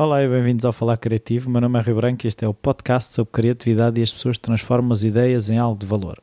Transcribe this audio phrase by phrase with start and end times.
[0.00, 1.50] Olá e bem-vindos ao Falar Criativo.
[1.50, 4.38] Meu nome é Rio Branco e este é o podcast sobre criatividade e as pessoas
[4.38, 6.18] transformam as ideias em algo de valor.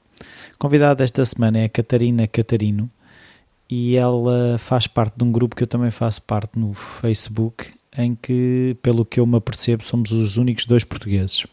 [0.58, 2.90] convidada esta semana é a Catarina Catarino
[3.70, 8.16] e ela faz parte de um grupo que eu também faço parte no Facebook, em
[8.16, 11.46] que, pelo que eu me apercebo, somos os únicos dois portugueses.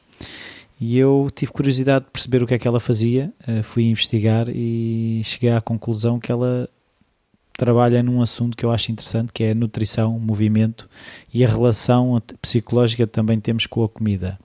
[0.80, 4.46] E eu tive curiosidade de perceber o que é que ela fazia, eh, fui investigar
[4.48, 6.70] e cheguei à conclusão que ela
[7.65, 10.87] trabalha num assunto que eu acho interessante, que é a nutrição, movimento
[11.33, 14.39] e a relação psicológica que também temos com a comida.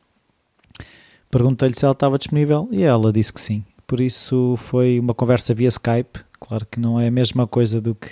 [1.29, 3.65] Perguntei-lhe se ela estava disponível e ela disse que sim.
[3.85, 6.21] Por isso foi uma conversa via Skype.
[6.39, 8.09] Claro que não é a mesma coisa do que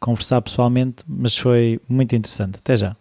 [0.00, 2.56] conversar pessoalmente, mas foi muito interessante.
[2.56, 2.96] Até já.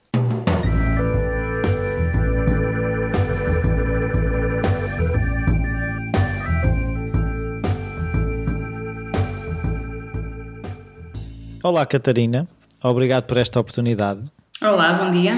[11.64, 12.48] Olá, Catarina.
[12.84, 14.22] Obrigado por esta oportunidade.
[14.60, 15.34] Olá, bom dia.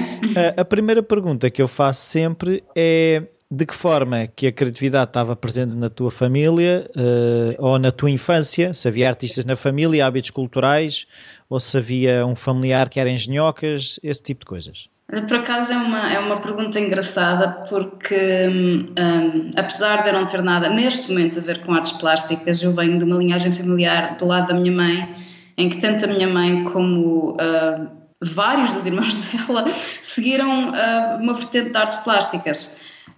[0.56, 5.10] A, a primeira pergunta que eu faço sempre é de que forma que a criatividade
[5.10, 10.06] estava presente na tua família uh, ou na tua infância, se havia artistas na família,
[10.06, 11.06] hábitos culturais,
[11.48, 14.88] ou se havia um familiar que era engenhocas, esse tipo de coisas.
[15.06, 20.26] Por acaso é uma, é uma pergunta engraçada porque um, hum, apesar de eu não
[20.26, 24.16] ter nada neste momento a ver com artes plásticas, eu venho de uma linhagem familiar
[24.16, 25.14] do lado da minha mãe
[25.56, 27.88] em que tanto a minha mãe como uh,
[28.20, 29.66] vários dos irmãos dela
[30.02, 32.72] seguiram uh, uma vertente de artes plásticas.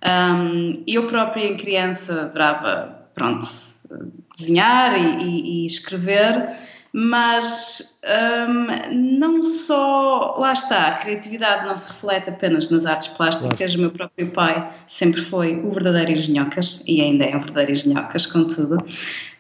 [0.05, 3.49] Um, eu própria, em criança, adorava, pronto,
[4.37, 6.51] desenhar e, e, e escrever,
[6.93, 7.99] mas
[8.49, 13.59] um, não só, lá está, a criatividade não se reflete apenas nas artes plásticas.
[13.59, 13.75] Claro.
[13.75, 18.27] O meu próprio pai sempre foi o verdadeiro engenhocas e ainda é um verdadeiro engenhocas,
[18.27, 18.79] contudo.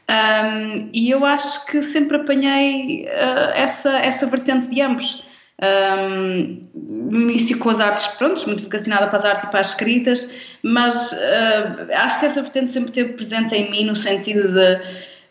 [0.08, 5.24] Um, e eu acho que sempre apanhei uh, essa, essa vertente de ambos.
[5.62, 9.68] Um, no início com as artes, pronto, muito vocacionada para as artes e para as
[9.70, 14.80] escritas, mas uh, acho que essa vertente sempre esteve presente em mim no sentido de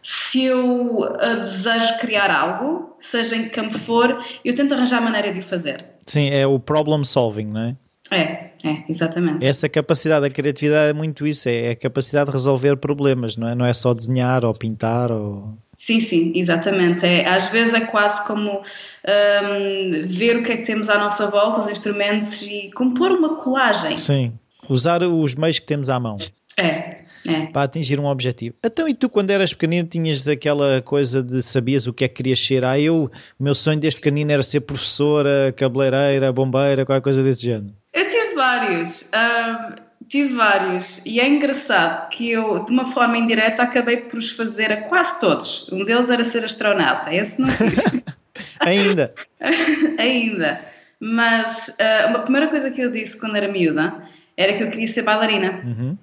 [0.02, 5.02] se eu uh, desejo criar algo, seja em que campo for, eu tento arranjar a
[5.02, 5.86] maneira de o fazer.
[6.06, 7.74] Sim, é o problem solving, não é?
[8.12, 9.46] É, é, exatamente.
[9.46, 13.56] Essa capacidade da criatividade é muito isso, é a capacidade de resolver problemas, não é?
[13.56, 15.58] Não é só desenhar ou pintar ou...
[15.78, 17.06] Sim, sim, exatamente.
[17.06, 21.30] É, às vezes é quase como um, ver o que é que temos à nossa
[21.30, 23.98] volta, os instrumentos e compor uma colagem.
[23.98, 24.34] Sim,
[24.70, 26.18] usar os meios que temos à mão.
[26.58, 27.46] É, é.
[27.48, 28.56] Para atingir um objetivo.
[28.64, 32.16] Então, e tu, quando eras pequenino, tinhas daquela coisa de sabias o que é que
[32.16, 32.64] querias ser?
[32.64, 37.44] Ah, eu, o meu sonho desde pequenino era ser professora, cabeleireira, bombeira, qualquer coisa desse
[37.44, 37.74] género.
[37.94, 39.10] Eu tive vários.
[39.14, 39.76] Um,
[40.08, 41.02] tive vários.
[41.06, 45.20] E é engraçado que eu, de uma forma indireta, acabei por os fazer a quase
[45.20, 45.70] todos.
[45.72, 47.14] Um deles era ser astronauta.
[47.14, 47.84] Esse não fiz.
[48.60, 49.14] Ainda?
[49.98, 50.62] Ainda.
[51.00, 54.02] Mas uh, uma primeira coisa que eu disse quando era miúda
[54.38, 55.62] era que eu queria ser bailarina.
[55.64, 55.98] Uhum.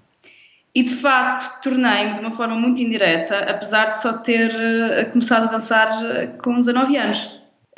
[0.74, 5.48] E de facto tornei-me de uma forma muito indireta, apesar de só ter uh, começado
[5.48, 7.24] a dançar uh, com 19 anos.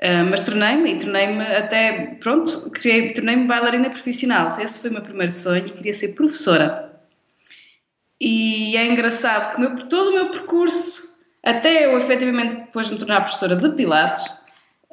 [0.03, 4.59] Uh, mas tornei-me e tornei-me até, pronto, tornei-me bailarina profissional.
[4.61, 6.93] Esse foi o meu primeiro sonho, queria ser professora.
[8.21, 13.23] E é engraçado que meu, todo o meu percurso, até eu efetivamente depois me tornar
[13.23, 14.25] professora de Pilates,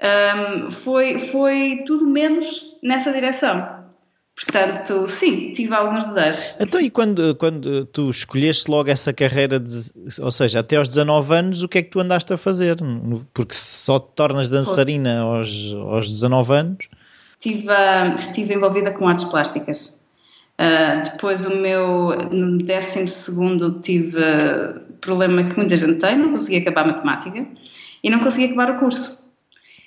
[0.01, 3.80] um, foi, foi tudo menos nessa direção.
[4.35, 6.55] Portanto, sim, tive alguns desejos.
[6.59, 11.33] Então, e quando, quando tu escolheste logo essa carreira, de, ou seja, até aos 19
[11.33, 12.77] anos, o que é que tu andaste a fazer?
[13.33, 16.87] Porque só te tornas dançarina aos, aos 19 anos?
[17.33, 20.01] Estive, uh, estive envolvida com artes plásticas.
[20.59, 24.21] Uh, depois, o meu, no 12 tive
[25.01, 27.45] problema que muita gente tem, não consegui acabar a matemática
[28.03, 29.20] e não consegui acabar o curso.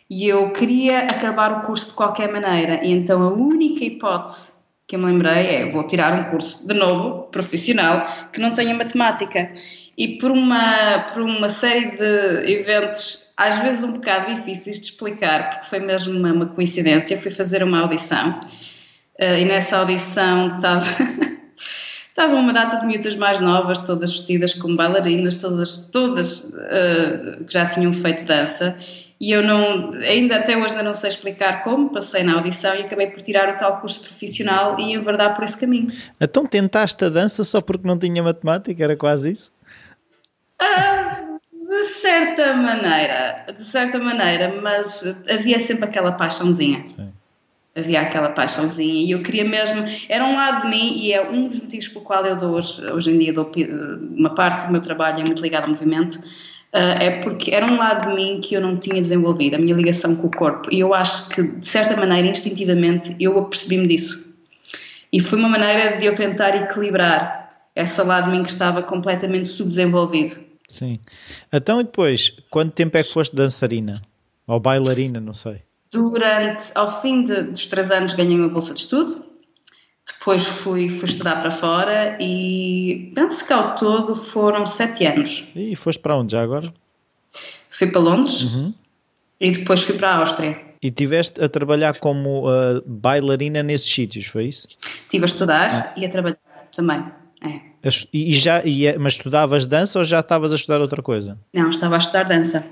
[0.09, 4.53] E eu queria acabar o curso de qualquer maneira, e então a única hipótese
[4.87, 8.75] que eu me lembrei é: vou tirar um curso de novo, profissional, que não tenha
[8.75, 9.51] matemática.
[9.97, 15.51] E por uma, por uma série de eventos, às vezes um bocado difíceis de explicar,
[15.51, 18.41] porque foi mesmo uma, uma coincidência, fui fazer uma audição
[19.21, 20.85] uh, e nessa audição estava.
[22.09, 27.53] Estavam uma data de miúdas mais novas, todas vestidas como bailarinas, todas, todas uh, que
[27.53, 28.79] já tinham feito dança,
[29.25, 32.83] e eu não, ainda até hoje ainda não sei explicar como, passei na audição e
[32.83, 35.89] acabei por tirar o tal curso profissional e enverdar por esse caminho.
[36.21, 39.51] Então tentaste a dança só porque não tinha matemática, era quase isso?
[40.59, 46.85] Ah, de certa maneira, de certa maneira, mas havia sempre aquela paixãozinha.
[46.95, 47.09] Sim.
[47.75, 51.49] Havia aquela paixãozinha e eu queria mesmo, era um lado de mim e é um
[51.49, 53.51] dos motivos pelo qual eu dou hoje, hoje em dia dou
[54.01, 56.21] uma parte do meu trabalho é muito ligado ao movimento,
[56.81, 60.17] é porque era um lado de mim que eu não tinha desenvolvido, a minha ligação
[60.17, 60.69] com o corpo.
[60.73, 64.25] E eu acho que, de certa maneira, instintivamente, eu apercebi-me disso.
[65.13, 69.49] E foi uma maneira de eu tentar equilibrar esse lado de mim que estava completamente
[69.49, 70.37] subdesenvolvido.
[70.69, 70.99] Sim.
[71.53, 74.03] Então, e depois, quanto tempo é que foste dançarina?
[74.47, 75.63] Ou bailarina, não sei.
[75.93, 79.25] Durante, ao fim de, dos três anos, ganhei uma bolsa de estudo.
[80.07, 85.51] Depois fui, fui estudar para fora e penso que ao todo foram sete anos.
[85.57, 86.73] E foste para onde já agora?
[87.71, 88.75] Fui para Londres uhum.
[89.41, 90.61] e depois fui para a Áustria.
[90.83, 94.69] E tiveste a trabalhar como uh, bailarina nesses sítios, foi isso?
[95.03, 96.01] Estive a estudar é.
[96.01, 96.39] e a trabalhar
[96.77, 97.05] também.
[97.43, 97.91] É.
[98.13, 101.39] E já, e, é, mas estudavas dança ou já estavas a estudar outra coisa?
[101.53, 102.65] Não, estava a estudar dança.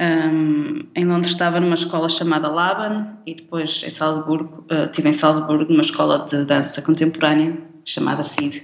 [0.00, 5.12] Um, em Londres estava numa escola chamada Laban e depois em Salzburgo, uh, estive em
[5.12, 8.62] Salzburgo numa escola de dança contemporânea chamada CID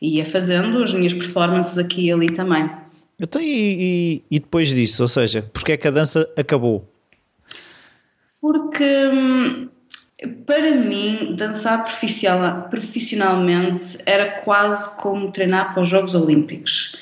[0.00, 2.70] e ia fazendo as minhas performances aqui e ali também.
[3.18, 6.88] Então, e, e, e depois disso, ou seja, porque é que a dança acabou?
[8.40, 9.68] Porque hum,
[10.46, 16.96] para mim dançar profissionalmente era quase como treinar para os Jogos Olímpicos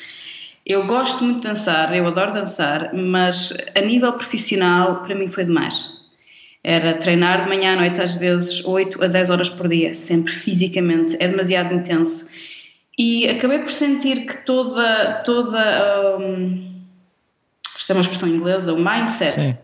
[0.69, 5.47] eu gosto muito de dançar, eu adoro dançar, mas a nível profissional para mim foi
[5.47, 5.97] demais.
[6.63, 10.31] Era treinar de manhã à noite, às vezes 8 a 10 horas por dia, sempre
[10.31, 12.29] fisicamente, é demasiado intenso.
[12.99, 16.83] E acabei por sentir que toda, toda um,
[17.75, 19.57] isto é uma expressão inglesa, o mindset, Sim.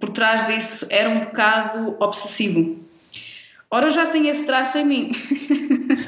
[0.00, 2.80] por trás disso era um bocado obsessivo.
[3.70, 5.10] Ora, eu já tenho esse traço em mim.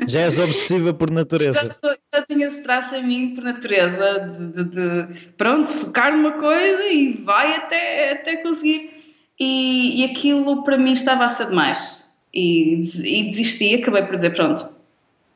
[0.09, 1.61] Já és obsessiva por natureza.
[1.65, 1.97] Já, sou,
[2.39, 7.15] tenho esse traço em mim por natureza, de, de, de, pronto, focar numa coisa e
[7.25, 8.91] vai até, até conseguir.
[9.39, 12.07] E, e aquilo para mim estava a ser demais.
[12.33, 14.69] E, e desisti, acabei por dizer: pronto,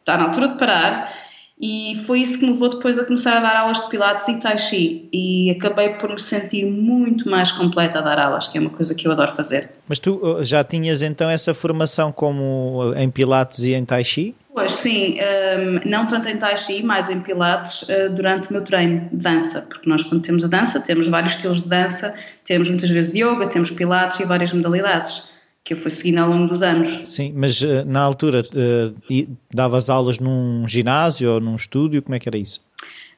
[0.01, 1.13] está na altura de parar
[1.61, 4.37] e foi isso que me levou depois a começar a dar aulas de Pilates e
[4.37, 5.09] Tai Chi.
[5.13, 8.95] E acabei por me sentir muito mais completa a dar aulas, que é uma coisa
[8.95, 9.71] que eu adoro fazer.
[9.87, 14.03] Mas tu uh, já tinhas então essa formação como uh, em Pilates e em Tai
[14.03, 14.35] Chi?
[14.55, 18.63] Pois sim, um, não tanto em Tai Chi, mas em Pilates uh, durante o meu
[18.63, 22.13] treino de dança, porque nós quando temos a dança temos vários estilos de dança,
[22.45, 25.32] temos muitas vezes yoga, temos Pilates e várias modalidades
[25.65, 27.03] que eu fui seguindo ao longo dos anos.
[27.07, 32.19] Sim, mas uh, na altura uh, davas aulas num ginásio ou num estúdio, como é
[32.19, 32.61] que era isso?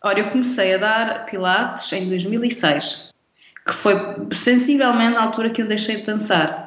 [0.02, 3.10] Olha, eu comecei a dar Pilates em 2006,
[3.66, 3.94] que foi
[4.32, 6.62] sensivelmente na altura que eu deixei de dançar.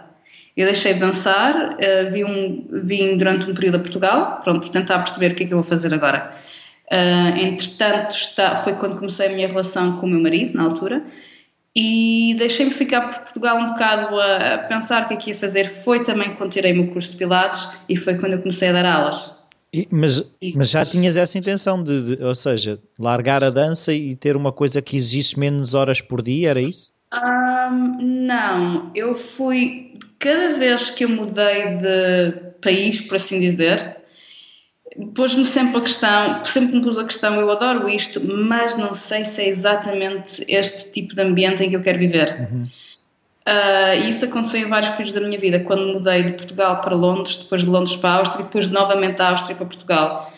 [0.55, 4.97] Eu deixei de dançar, uh, vim, um, vim durante um período a Portugal, pronto, tentar
[4.99, 6.31] perceber o que é que eu vou fazer agora.
[6.89, 11.03] Entretanto, está, foi quando comecei a minha relação com o meu marido, na altura,
[11.79, 15.35] e deixei-me ficar por Portugal um bocado a, a, pensar o que é que ia
[15.35, 15.69] fazer.
[15.69, 18.71] Foi também quando tirei o meu curso de Pilates e foi quando eu comecei a
[18.71, 19.31] dar aulas.
[19.71, 23.93] E, mas, e, mas já tinhas essa intenção de, de, ou seja, largar a dança
[23.93, 26.91] e ter uma coisa que exigisse menos horas por dia, era isso?
[27.13, 33.96] Um, não, eu fui, cada vez que eu mudei de país, por assim dizer,
[35.13, 39.25] pôs-me sempre a questão, sempre me pus a questão, eu adoro isto, mas não sei
[39.25, 42.49] se é exatamente este tipo de ambiente em que eu quero viver.
[42.51, 42.67] Uhum.
[43.47, 46.93] Uh, e isso aconteceu em vários períodos da minha vida, quando mudei de Portugal para
[46.95, 50.29] Londres, depois de Londres para a Áustria, depois de novamente da Áustria para Portugal.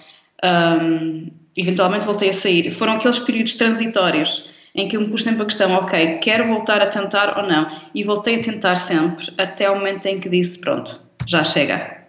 [0.44, 2.70] Um, eventualmente voltei a sair.
[2.70, 6.82] Foram aqueles períodos transitórios em que eu me pus sempre a questão, ok, quero voltar
[6.82, 7.68] a tentar ou não?
[7.96, 12.06] E voltei a tentar sempre, até o momento em que disse, pronto, já chega.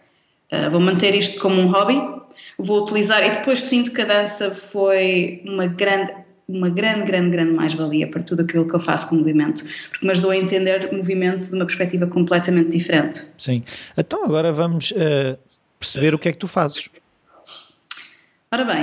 [0.52, 1.98] Uh, vou manter isto como um hobby,
[2.62, 6.12] vou utilizar e depois sinto que a dança foi uma grande
[6.48, 10.04] uma grande, grande, grande mais-valia para tudo aquilo que eu faço com o movimento, porque
[10.04, 13.24] me ajudou a entender movimento de uma perspectiva completamente diferente.
[13.38, 13.62] Sim.
[13.96, 15.38] Então agora vamos uh,
[15.78, 16.88] perceber o que é que tu fazes.
[18.52, 18.82] Ora bem,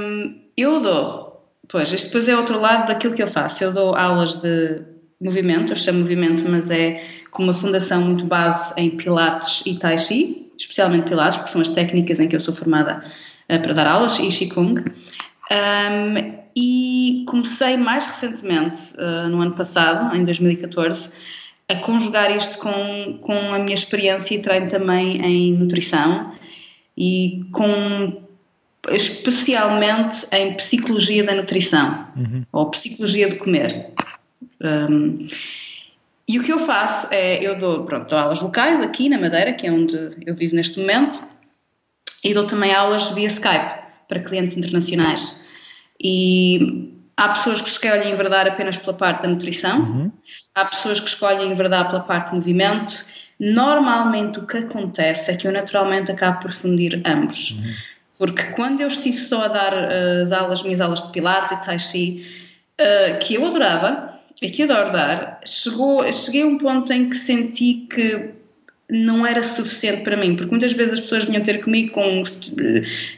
[0.00, 3.62] um, eu dou, pois, este depois é outro lado daquilo que eu faço.
[3.62, 4.80] Eu dou aulas de
[5.20, 9.98] movimento, eu chamo movimento, mas é com uma fundação muito base em Pilates e Tai
[9.98, 13.02] Chi, especialmente Pilates, porque são as técnicas em que eu sou formada
[13.50, 14.80] uh, para dar aulas, e Qigong.
[15.50, 21.10] Um, e comecei mais recentemente, uh, no ano passado, em 2014,
[21.68, 26.32] a conjugar isto com, com a minha experiência e treino também em nutrição
[26.96, 28.22] e com
[28.90, 32.44] especialmente em psicologia da nutrição uhum.
[32.52, 33.92] ou psicologia de comer.
[34.62, 35.24] Um,
[36.26, 39.52] e o que eu faço é, eu dou, pronto, dou aulas locais aqui na Madeira,
[39.52, 41.22] que é onde eu vivo neste momento,
[42.24, 45.36] e dou também aulas via Skype para clientes internacionais.
[46.02, 50.12] E há pessoas que escolhem enverdar apenas pela parte da nutrição, uhum.
[50.54, 53.04] há pessoas que escolhem enverdar pela parte do movimento.
[53.38, 57.50] Normalmente o que acontece é que eu naturalmente acabo por fundir ambos.
[57.50, 57.74] Uhum.
[58.16, 61.56] Porque quando eu estive só a dar uh, as aulas, minhas aulas de Pilates e
[61.56, 62.24] Tai Chi,
[62.80, 67.16] uh, que eu adorava e que adoro dar, chegou, cheguei a um ponto em que
[67.16, 68.34] senti que
[68.90, 72.22] não era suficiente para mim, porque muitas vezes as pessoas vinham ter comigo com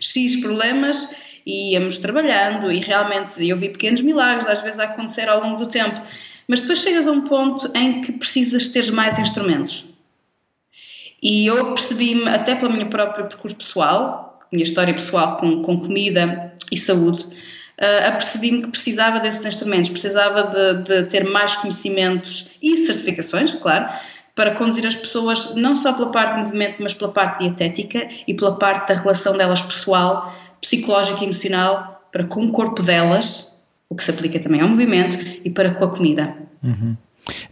[0.01, 1.09] X problemas
[1.45, 5.57] e íamos trabalhando e realmente eu vi pequenos milagres às vezes a acontecer ao longo
[5.57, 6.03] do tempo,
[6.49, 9.87] mas depois chegas a um ponto em que precisas ter mais instrumentos.
[11.23, 16.55] E eu percebi-me, até pelo meu próprio percurso pessoal, minha história pessoal com, com comida
[16.71, 17.27] e saúde,
[17.81, 23.89] uh, apercebi-me que precisava desses instrumentos, precisava de, de ter mais conhecimentos e certificações, claro,
[24.35, 28.35] para conduzir as pessoas não só pela parte de movimento, mas pela parte dietética e
[28.35, 33.57] pela parte da relação delas pessoal, psicológica e emocional para com o corpo delas,
[33.89, 36.37] o que se aplica também ao movimento, e para com a comida.
[36.63, 36.97] Uhum.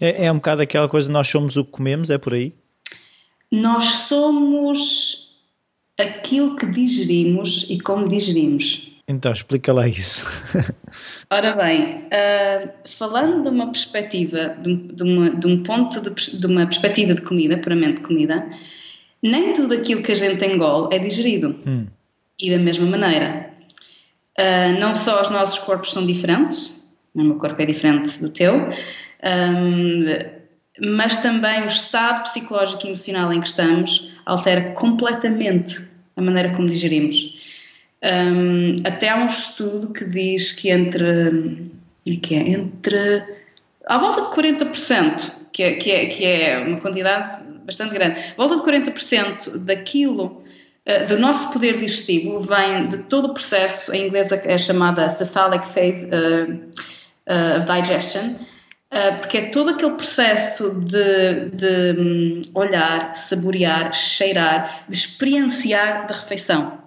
[0.00, 2.52] É, é um bocado aquela coisa, nós somos o que comemos, é por aí?
[3.50, 5.38] Nós somos
[5.98, 8.93] aquilo que digerimos e como digerimos.
[9.06, 10.24] Então, explica lá isso.
[11.30, 16.46] Ora bem, uh, falando de uma perspectiva, de, de, uma, de um ponto de, de,
[16.46, 18.48] uma perspectiva de comida, puramente de comida,
[19.22, 21.58] nem tudo aquilo que a gente engole é digerido.
[21.66, 21.86] Hum.
[22.40, 23.50] E da mesma maneira,
[24.38, 26.84] uh, não só os nossos corpos são diferentes,
[27.14, 30.04] o meu corpo é diferente do teu, um,
[30.96, 36.68] mas também o estado psicológico e emocional em que estamos altera completamente a maneira como
[36.68, 37.33] digerimos.
[38.04, 41.70] Um, até há um estudo que diz que entre,
[42.06, 43.24] é que é, entre
[43.86, 48.46] à volta de 40%, que é, que, é, que é uma quantidade bastante grande, à
[48.46, 50.44] volta de 40% daquilo
[50.86, 55.66] uh, do nosso poder digestivo vem de todo o processo, em inglês é chamada cephalic
[55.66, 58.34] phase uh, uh, of digestion,
[59.18, 66.83] porque é todo aquele processo de, de um, olhar, saborear, cheirar, de experienciar da refeição.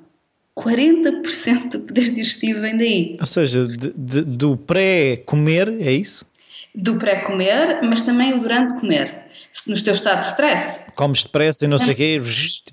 [0.58, 3.16] 40% do poder digestivo vem daí.
[3.20, 6.26] Ou seja, de, de, do pré-comer, é isso?
[6.74, 9.26] Do pré-comer, mas também o durante comer.
[9.68, 10.82] No teu estado de stress.
[10.96, 12.22] Comes depressa e não sei o quê.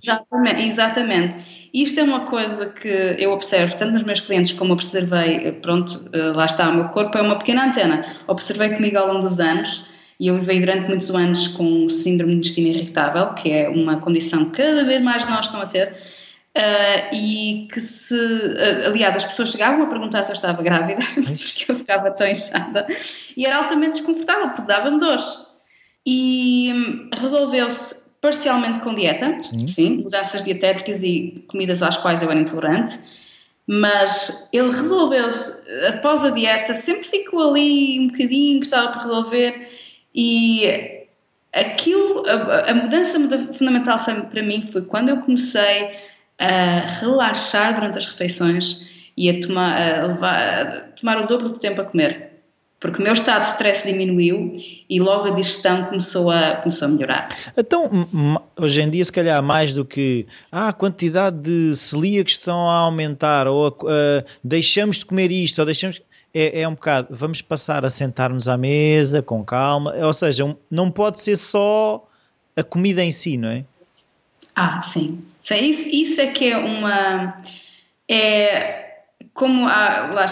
[0.03, 1.69] Exatamente, exatamente.
[1.73, 6.33] Isto é uma coisa que eu observo tanto nos meus clientes como observei, pronto, eh,
[6.35, 8.03] lá está, o meu corpo é uma pequena antena.
[8.27, 9.85] Observei comigo ao longo dos anos
[10.21, 14.45] e eu vivei durante muitos anos com síndrome de intestino irritável, que é uma condição
[14.47, 15.95] que cada vez mais nós estão a ter
[16.57, 18.15] Uh, e que se.
[18.15, 22.29] Uh, aliás, as pessoas chegavam a perguntar se eu estava grávida, porque eu ficava tão
[22.29, 22.87] inchada,
[23.37, 25.37] e era altamente desconfortável, porque dava-me dores.
[26.07, 29.67] E hum, resolveu-se parcialmente com dieta, sim.
[29.67, 33.01] sim, mudanças dietéticas e comidas às quais eu era intolerante,
[33.67, 39.69] mas ele resolveu-se, após a dieta, sempre ficou ali um bocadinho que estava por resolver,
[40.15, 41.05] e
[41.53, 43.19] aquilo, a, a mudança
[43.53, 43.99] fundamental
[44.31, 45.91] para mim foi quando eu comecei
[46.39, 48.83] a relaxar durante as refeições
[49.17, 52.35] e a tomar, a levar, a tomar o dobro do tempo a comer.
[52.85, 54.53] Porque o meu estado de stress diminuiu
[54.91, 57.35] e logo a digestão começou a, começou a melhorar.
[57.57, 57.91] Então,
[58.55, 62.81] hoje em dia, se calhar, mais do que ah, a quantidade de celíacos estão a
[62.81, 66.03] aumentar, ou uh, deixamos de comer isto, ou deixamos.
[66.35, 70.91] É, é um bocado, vamos passar a sentar-nos à mesa com calma, ou seja, não
[70.91, 72.07] pode ser só
[72.55, 73.65] a comida em si, não é?
[74.55, 75.23] Ah, sim.
[75.45, 77.37] Sim isso, isso é que é uma.
[78.09, 78.85] É
[79.35, 80.27] como há, lá,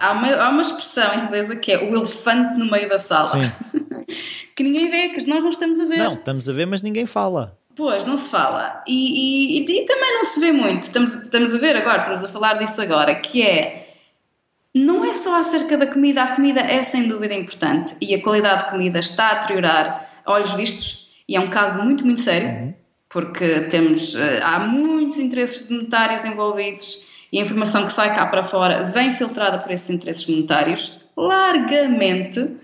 [0.00, 3.30] há, uma, há uma expressão inglesa que é o elefante no meio da sala.
[4.56, 5.98] que ninguém vê, que nós não estamos a ver.
[5.98, 7.56] Não, estamos a ver, mas ninguém fala.
[7.76, 8.82] Pois, não se fala.
[8.86, 10.82] E, e, e, também não se vê muito.
[10.82, 13.86] Estamos, estamos a ver agora, estamos a falar disso agora, que é.
[14.74, 18.64] Não é só acerca da comida, a comida é sem dúvida importante e a qualidade
[18.64, 22.48] de comida está a deteriorar a olhos vistos e é um caso muito, muito sério.
[22.48, 22.79] Uhum
[23.10, 28.42] porque temos, eh, há muitos interesses monetários envolvidos e a informação que sai cá para
[28.42, 32.56] fora vem filtrada por esses interesses monetários, largamente,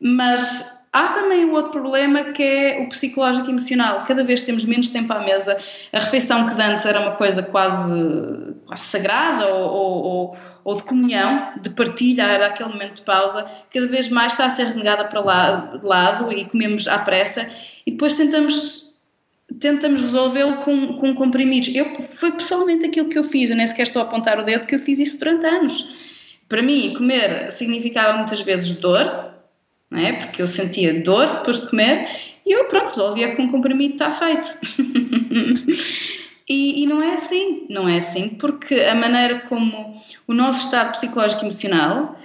[0.00, 4.02] mas há também o outro problema que é o psicológico e emocional.
[4.04, 5.56] Cada vez temos menos tempo à mesa,
[5.92, 11.52] a refeição que antes era uma coisa quase, quase sagrada ou, ou, ou, de comunhão,
[11.62, 15.20] de partilha, era aquele momento de pausa, cada vez mais está a ser renegada para
[15.20, 17.48] lá, de lado e comemos à pressa
[17.86, 18.83] e depois tentamos
[19.60, 21.74] tentamos resolvê-lo com, com comprimidos.
[21.74, 24.66] Eu, foi pessoalmente aquilo que eu fiz, eu nem sequer estou a apontar o dedo,
[24.66, 25.94] que eu fiz isso durante anos.
[26.48, 29.32] Para mim, comer significava muitas vezes dor,
[29.90, 30.12] não é?
[30.12, 32.08] porque eu sentia dor depois de comer,
[32.44, 34.50] e eu, pronto, resolvia com um comprimido, está feito.
[36.48, 39.92] e, e não é assim, não é assim, porque a maneira como
[40.26, 42.18] o nosso estado psicológico e emocional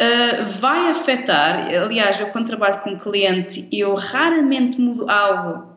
[0.00, 1.74] Uh, vai afetar.
[1.74, 5.76] Aliás, eu quando trabalho com um cliente, eu raramente mudo algo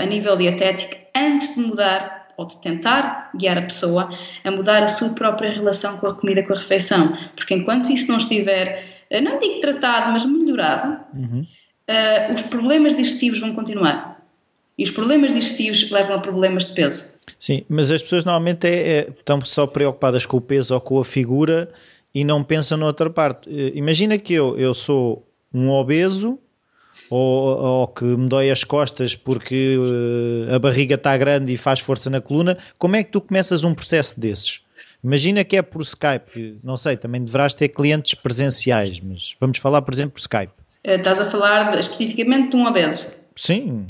[0.00, 4.08] a nível dietético antes de mudar ou de tentar guiar a pessoa
[4.44, 7.12] a mudar a sua própria relação com a comida, com a refeição.
[7.34, 11.40] Porque enquanto isso não estiver, eh, não digo tratado, mas melhorado, uhum.
[11.42, 14.24] uh, os problemas digestivos vão continuar.
[14.78, 17.08] E os problemas digestivos levam a problemas de peso.
[17.40, 21.00] Sim, mas as pessoas normalmente é, é, estão só preocupadas com o peso ou com
[21.00, 21.68] a figura
[22.14, 23.50] e não pensam noutra parte.
[23.50, 26.38] Eh, imagina que eu, eu sou um obeso
[27.10, 31.80] ou, ou, que me dói as costas porque uh, a barriga está grande e faz
[31.80, 34.60] força na coluna, como é que tu começas um processo desses?
[35.02, 39.82] Imagina que é por Skype, não sei, também deverás ter clientes presenciais, mas vamos falar,
[39.82, 40.52] por exemplo, por Skype.
[40.84, 43.06] Eh, estás a falar especificamente de um obeso?
[43.34, 43.86] Sim.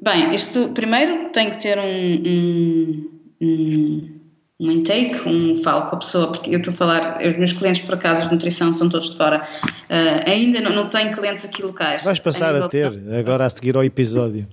[0.00, 4.15] Bem, isto primeiro tem que ter um, um, um
[4.58, 7.84] um intake, um falo com a pessoa, porque eu estou a falar, os meus clientes
[7.84, 11.62] por acaso de nutrição estão todos de fora, uh, ainda não, não tenho clientes aqui
[11.62, 12.02] locais.
[12.02, 14.48] Vais passar a, ter, agora a seguir ao episódio.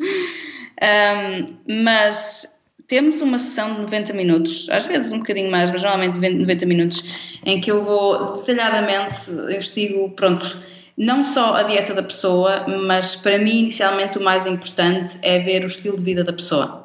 [0.00, 2.46] um, mas
[2.86, 7.38] temos uma sessão de 90 minutos, às vezes um bocadinho mais, mas normalmente 90 minutos,
[7.46, 10.58] em que eu vou detalhadamente, investigo, pronto,
[10.98, 15.62] não só a dieta da pessoa, mas para mim inicialmente o mais importante é ver
[15.62, 16.79] o estilo de vida da pessoa.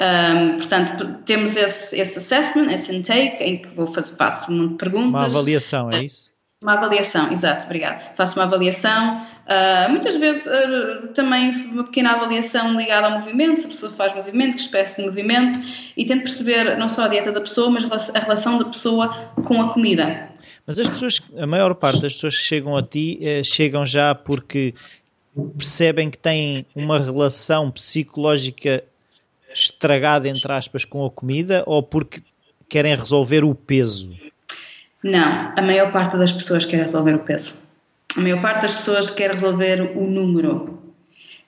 [0.00, 5.32] Um, portanto, temos esse, esse assessment, esse intake, em que vou fazer, faço uma perguntas.
[5.32, 6.30] Uma avaliação, é isso?
[6.62, 8.00] Uma avaliação, exato, obrigada.
[8.16, 13.66] Faço uma avaliação, uh, muitas vezes uh, também uma pequena avaliação ligada ao movimento, se
[13.66, 15.58] a pessoa faz movimento, que espécie de movimento,
[15.96, 19.08] e tento perceber não só a dieta da pessoa, mas a relação da pessoa
[19.46, 20.30] com a comida.
[20.66, 24.14] Mas as pessoas, a maior parte das pessoas que chegam a ti, eh, chegam já
[24.14, 24.74] porque
[25.56, 28.82] percebem que têm uma relação psicológica
[29.52, 32.20] estragada, entre aspas, com a comida ou porque
[32.68, 34.10] querem resolver o peso?
[35.02, 37.58] Não, a maior parte das pessoas quer resolver o peso.
[38.16, 40.78] A maior parte das pessoas quer resolver o número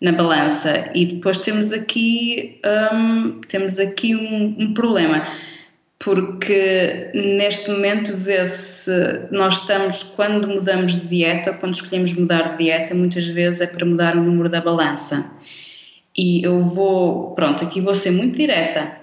[0.01, 2.61] na balança e depois temos aqui
[2.93, 5.27] um, temos aqui um, um problema
[5.99, 8.91] porque neste momento vê-se
[9.31, 13.85] nós estamos quando mudamos de dieta quando escolhemos mudar de dieta muitas vezes é para
[13.85, 15.31] mudar o número da balança
[16.21, 19.01] e eu vou, pronto, aqui vou ser muito direta.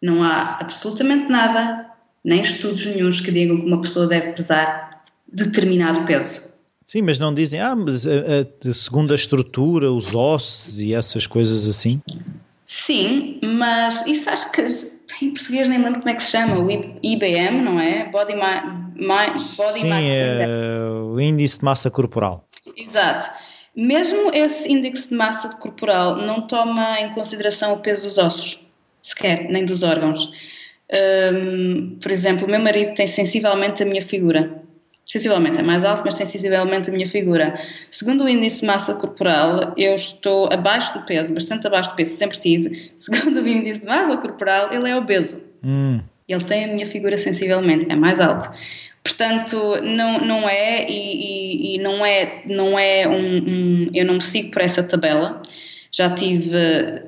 [0.00, 1.90] Não há absolutamente nada,
[2.24, 6.48] nem estudos nenhums que digam que uma pessoa deve pesar determinado peso.
[6.84, 11.26] Sim, mas não dizem, ah, mas a, a, segundo a estrutura, os ossos e essas
[11.26, 12.00] coisas assim?
[12.64, 14.62] Sim, mas isso acho que
[15.20, 18.08] em português nem lembro como é que se chama, o IBM, não é?
[18.08, 19.40] Body, ma, ma, body
[19.80, 20.46] Sim, é,
[21.04, 22.44] o índice de massa corporal.
[22.76, 23.28] Exato.
[23.76, 28.66] Mesmo esse índice de massa corporal não toma em consideração o peso dos ossos,
[29.02, 30.32] sequer, nem dos órgãos.
[31.32, 34.60] Um, por exemplo, o meu marido tem sensivelmente a minha figura.
[35.04, 37.54] Sensivelmente é mais alto, mas tem sensivelmente a minha figura.
[37.90, 42.16] Segundo o índice de massa corporal, eu estou abaixo do peso, bastante abaixo do peso,
[42.16, 42.92] sempre estive.
[42.98, 45.42] Segundo o índice de massa corporal, ele é obeso.
[45.64, 46.00] Hum.
[46.32, 48.50] Ele tem a minha figura sensivelmente, é mais alto.
[49.02, 54.14] Portanto, não, não é, e, e, e não é, não é um, um, Eu não
[54.14, 55.40] me sigo por essa tabela.
[55.90, 57.02] Já tive eh,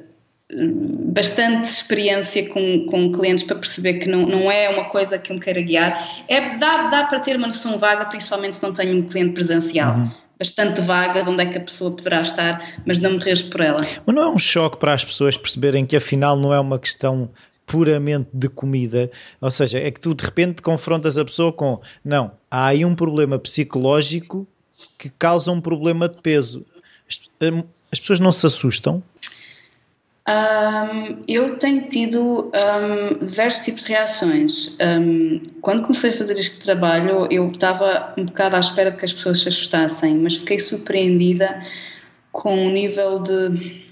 [0.50, 5.37] bastante experiência com, com clientes para perceber que não, não é uma coisa que eu
[5.37, 6.24] me queira guiar.
[6.28, 9.94] É, dá, dá para ter uma noção vaga, principalmente se não tenho um cliente presencial.
[9.94, 10.11] Uhum.
[10.38, 13.61] Bastante vaga de onde é que a pessoa poderá estar, mas não me rejo por
[13.61, 13.76] ela.
[14.04, 17.30] Mas não é um choque para as pessoas perceberem que afinal não é uma questão
[17.72, 22.32] puramente de comida, ou seja, é que tu de repente confrontas a pessoa com não,
[22.50, 24.46] há aí um problema psicológico
[24.98, 26.66] que causa um problema de peso.
[27.40, 29.02] Hum, as pessoas não se assustam?
[30.28, 34.76] Um, eu tenho tido um, diversos tipos de reações.
[34.78, 39.06] Um, quando comecei a fazer este trabalho, eu estava um bocado à espera de que
[39.06, 41.62] as pessoas se assustassem, mas fiquei surpreendida
[42.30, 43.82] com o nível de,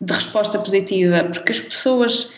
[0.00, 2.32] de resposta positiva, porque as pessoas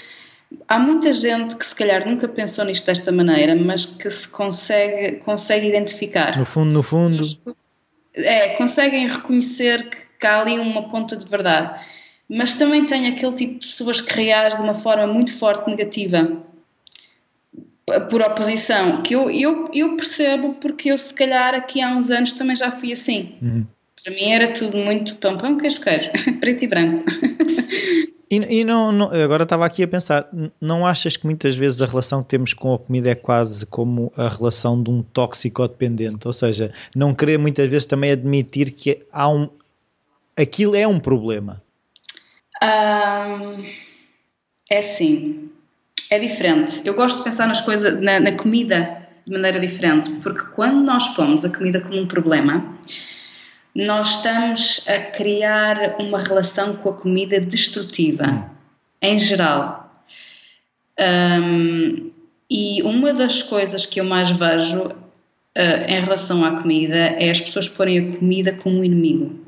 [0.69, 5.17] há muita gente que se calhar nunca pensou nisto desta maneira, mas que se consegue,
[5.19, 6.39] consegue identificar.
[6.39, 7.25] No fundo, no fundo.
[8.15, 11.81] É, conseguem reconhecer que, que há ali uma ponta de verdade.
[12.29, 16.43] Mas também tem aquele tipo de pessoas que reagem de uma forma muito forte negativa
[18.09, 22.33] por oposição, que eu, eu, eu percebo porque eu se calhar aqui há uns anos
[22.33, 23.35] também já fui assim.
[23.43, 23.67] Uhum.
[24.03, 27.05] Para mim era tudo muito pão, pão, queijo, queijo, preto e branco.
[28.35, 30.29] E, e não, não, agora estava aqui a pensar,
[30.61, 34.13] não achas que muitas vezes a relação que temos com a comida é quase como
[34.17, 36.27] a relação de um tóxico-dependente?
[36.27, 39.49] Ou seja, não querer muitas vezes também admitir que há um,
[40.37, 41.63] aquilo é um problema?
[42.63, 43.65] Um,
[44.69, 45.51] é sim,
[46.11, 46.81] é diferente.
[46.85, 51.09] Eu gosto de pensar nas coisas, na, na comida de maneira diferente, porque quando nós
[51.11, 52.77] pomos a comida como um problema,
[53.75, 58.51] nós estamos a criar uma relação com a comida destrutiva.
[59.03, 60.03] em geral.
[60.99, 62.11] Um,
[62.49, 67.41] e uma das coisas que eu mais vejo uh, em relação à comida é as
[67.41, 69.45] pessoas porem a comida como um inimigo.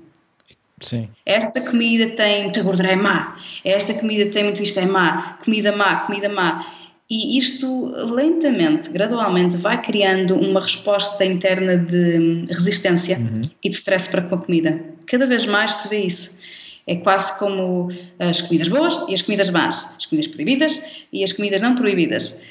[0.80, 1.08] Sim.
[1.24, 3.36] Esta comida tem muita gordura, é má.
[3.64, 5.38] Esta comida tem muito isto, é má.
[5.42, 6.66] Comida má, comida má.
[7.08, 13.42] E isto lentamente, gradualmente, vai criando uma resposta interna de resistência uhum.
[13.62, 14.82] e de stress para com a comida.
[15.06, 16.36] Cada vez mais se vê isso.
[16.84, 17.88] É quase como
[18.18, 22.42] as comidas boas e as comidas más, as comidas proibidas e as comidas não proibidas.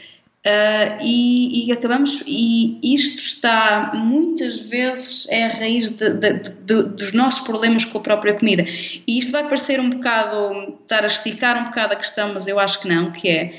[0.45, 6.83] Uh, e, e, acabamos, e isto está muitas vezes é a raiz de, de, de,
[6.83, 8.63] dos nossos problemas com a própria comida.
[9.07, 12.59] E isto vai parecer um bocado, estar a esticar um bocado a questão, mas eu
[12.59, 13.53] acho que não, que é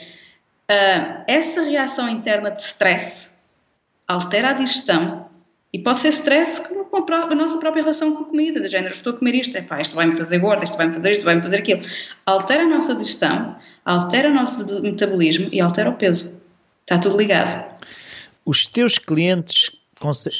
[0.70, 3.30] uh, essa reação interna de stress
[4.06, 5.26] altera a digestão
[5.72, 9.12] e pode ser stress com a, nossa própria relação com a comida, de género, estou
[9.12, 11.82] a comer isto, epá, isto vai-me fazer gorda, isto vai-me fazer isto, vai-me fazer aquilo.
[12.24, 16.40] Altera a nossa digestão, altera o nosso metabolismo e altera o peso.
[16.80, 17.74] Está tudo ligado.
[18.44, 19.72] Os teus clientes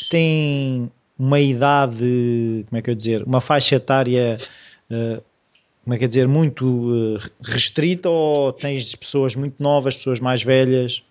[0.08, 4.38] têm uma idade, como é que eu dizer, uma faixa etária,
[4.90, 5.22] uh,
[5.86, 10.42] como é que eu dizer, muito uh, restrita ou tens pessoas muito novas, pessoas mais
[10.42, 11.04] velhas?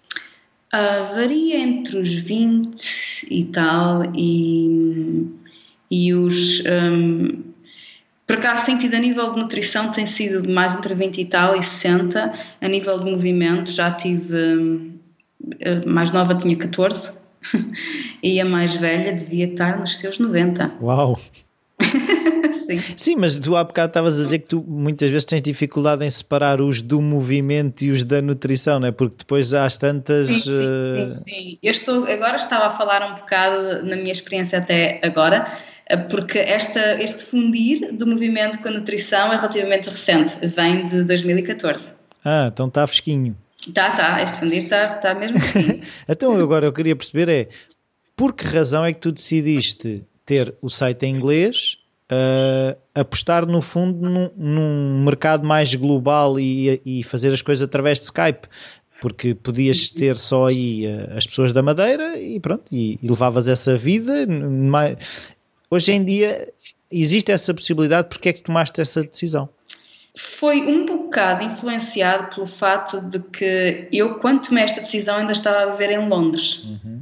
[0.73, 5.27] Uh, varia entre os 20 e tal e,
[5.89, 6.61] e os.
[6.65, 7.41] Um,
[8.27, 11.57] por acaso tem tido a nível de nutrição, tem sido mais entre 20 e tal
[11.57, 12.33] e 60.
[12.59, 14.35] A nível de movimento já tive.
[14.35, 14.93] Um,
[15.63, 17.13] a mais nova tinha 14
[18.21, 20.75] e a mais velha devia estar nos seus 90.
[20.81, 21.17] Uau!
[22.65, 22.81] Sim.
[22.97, 26.09] Sim, mas tu há bocado estavas a dizer que tu muitas vezes tens dificuldade em
[26.09, 28.91] separar os do movimento e os da nutrição, não é?
[28.91, 30.27] Porque depois há as tantas.
[30.27, 31.59] Sim, sim, sim, sim.
[31.61, 35.45] Eu estou, agora estava a falar um bocado na minha experiência até agora,
[35.87, 41.03] eh, porque esta, este fundir do movimento com a nutrição é relativamente recente, vem de
[41.03, 41.93] 2014.
[42.23, 43.35] Ah, então está fresquinho.
[43.67, 45.81] Está, está, este fundir está, está mesmo assim.
[46.07, 47.47] então agora eu queria perceber é
[48.15, 51.77] por que razão é que tu decidiste ter o site em inglês,
[52.11, 57.99] uh, apostar no fundo num, num, mercado mais global e, e fazer as coisas através
[57.99, 58.47] de Skype?
[59.01, 63.47] Porque podias ter só aí uh, as pessoas da Madeira e pronto, e, e levavas
[63.47, 64.27] essa vida.
[65.69, 66.51] Hoje em dia
[66.91, 69.49] existe essa possibilidade, porque é que tomaste essa decisão?
[70.17, 75.63] foi um bocado influenciado pelo fato de que eu, quando tomei esta decisão, ainda estava
[75.63, 76.63] a viver em Londres.
[76.63, 76.94] Uhum.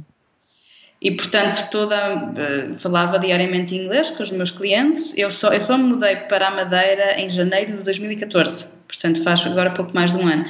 [1.04, 5.12] E, portanto, toda, uh, falava diariamente inglês com os meus clientes.
[5.18, 8.70] Eu só, eu só me mudei para a Madeira em janeiro de 2014.
[8.88, 10.46] Portanto, faz agora pouco mais de um ano.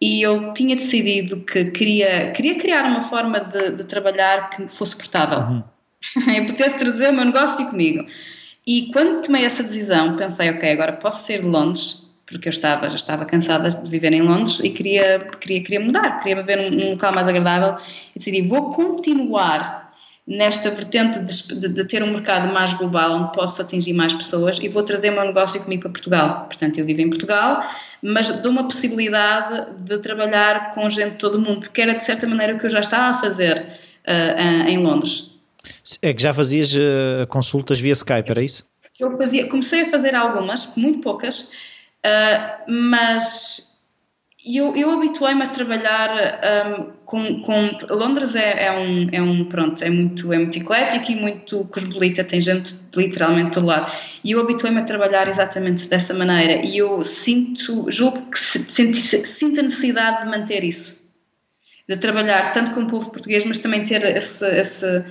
[0.00, 4.96] E eu tinha decidido que queria, queria criar uma forma de, de trabalhar que fosse
[4.96, 5.40] portável.
[5.40, 5.62] Uhum.
[6.38, 8.06] eu pudesse trazer o meu negócio comigo.
[8.66, 12.88] E quando tomei essa decisão, pensei, ok, agora posso sair de Londres, porque eu estava,
[12.88, 16.78] já estava cansada de viver em Londres e queria, queria, queria mudar, queria viver num,
[16.78, 17.76] num local mais agradável
[18.16, 19.81] e decidi, vou continuar
[20.26, 24.58] nesta vertente de, de, de, ter um mercado mais global onde posso atingir mais pessoas
[24.58, 26.44] e vou trazer o meu negócio comigo para Portugal.
[26.46, 27.60] Portanto, eu vivo em Portugal,
[28.00, 32.04] mas dou uma possibilidade de trabalhar com gente de todo o mundo, porque era de
[32.04, 33.66] certa maneira o que eu já estava a fazer
[34.06, 35.32] uh, em Londres.
[36.00, 38.64] É que já fazias uh, consultas via Skype, era isso?
[39.00, 43.71] Eu fazia, comecei a fazer algumas, muito poucas, uh, mas
[44.44, 46.40] eu, eu habituei-me a trabalhar
[46.80, 51.12] um, com, com, Londres é, é, um, é um pronto é muito é muito eclético
[51.12, 53.92] e muito cosmopolita tem gente literalmente do lado
[54.24, 59.60] e eu habituei-me a trabalhar exatamente dessa maneira e eu sinto julgo que sinto, sinto
[59.60, 60.96] a necessidade de manter isso
[61.88, 65.04] de trabalhar tanto com o povo português mas também ter esse, esse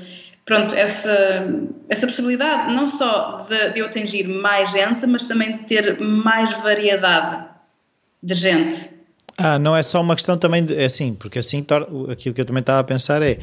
[0.46, 1.48] pronto, essa,
[1.88, 6.52] essa possibilidade não só de, de eu atingir mais gente, mas também de ter mais
[6.54, 7.46] variedade
[8.22, 9.01] de gente.
[9.38, 11.66] Ah, não é só uma questão também de, é assim, porque assim
[12.10, 13.40] aquilo que eu também estava a pensar é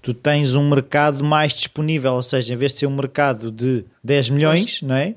[0.00, 3.84] tu tens um mercado mais disponível, ou seja, em vez de ser um mercado de
[4.02, 4.82] 10 milhões, pois.
[4.82, 5.14] não é?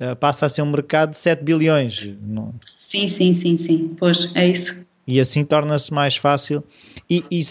[0.00, 2.08] Ah, passa a ser um mercado de 7 bilhões.
[2.22, 2.54] Não?
[2.78, 3.94] Sim, sim, sim, sim.
[3.98, 4.76] Pois, é isso.
[5.06, 6.64] E assim torna-se mais fácil.
[7.08, 7.42] E, e,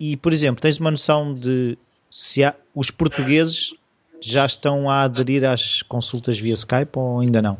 [0.00, 1.78] e, por exemplo, tens uma noção de
[2.10, 3.74] se há, os portugueses
[4.20, 7.58] já estão a aderir às consultas via Skype ou ainda não?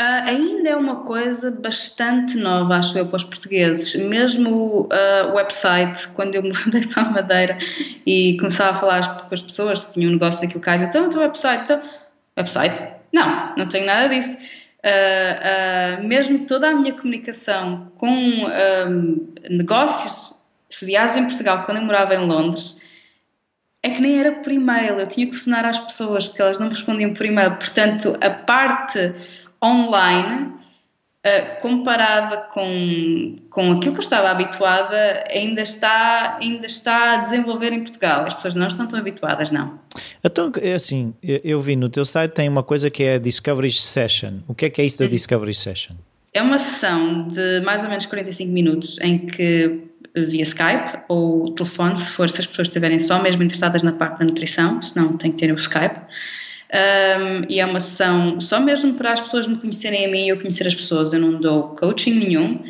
[0.00, 3.94] Uh, ainda é uma coisa bastante nova, acho eu, para os portugueses.
[3.94, 7.58] Mesmo o uh, website, quando eu me mudei para a Madeira
[8.04, 11.10] e começava a falar com as pessoas que tinham um negócio daquilo cá, então, o
[11.10, 11.80] teu website, então,
[12.36, 12.74] website?
[13.12, 14.36] Não, não tenho nada disso.
[14.84, 18.10] Uh, mesmo toda a minha comunicação com
[19.48, 22.76] negócios sediados em Portugal, quando eu morava em Londres,
[23.80, 26.68] é que nem era por e-mail, eu tinha que telefonar às pessoas porque elas não
[26.68, 27.56] respondiam por e-mail.
[27.56, 29.12] Portanto, a parte
[29.64, 30.52] online
[31.24, 37.72] uh, comparada com, com aquilo que eu estava habituada, ainda está, ainda está a desenvolver
[37.72, 38.26] em Portugal.
[38.26, 39.78] As pessoas não estão tão habituadas, não.
[40.22, 43.72] Então, é assim, eu vi no teu site tem uma coisa que é a Discovery
[43.72, 44.40] Session.
[44.46, 45.10] O que é que é isso da uhum.
[45.10, 45.94] Discovery Session?
[46.32, 49.84] É uma sessão de mais ou menos 45 minutos em que
[50.16, 54.18] via Skype ou telefone, se for se as pessoas estiverem só mesmo interessadas na parte
[54.18, 56.00] da nutrição, senão tem que ter o Skype.
[56.74, 60.28] Um, e é uma sessão só mesmo para as pessoas me conhecerem a mim e
[60.30, 61.12] eu conhecer as pessoas.
[61.12, 62.60] Eu não dou coaching nenhum,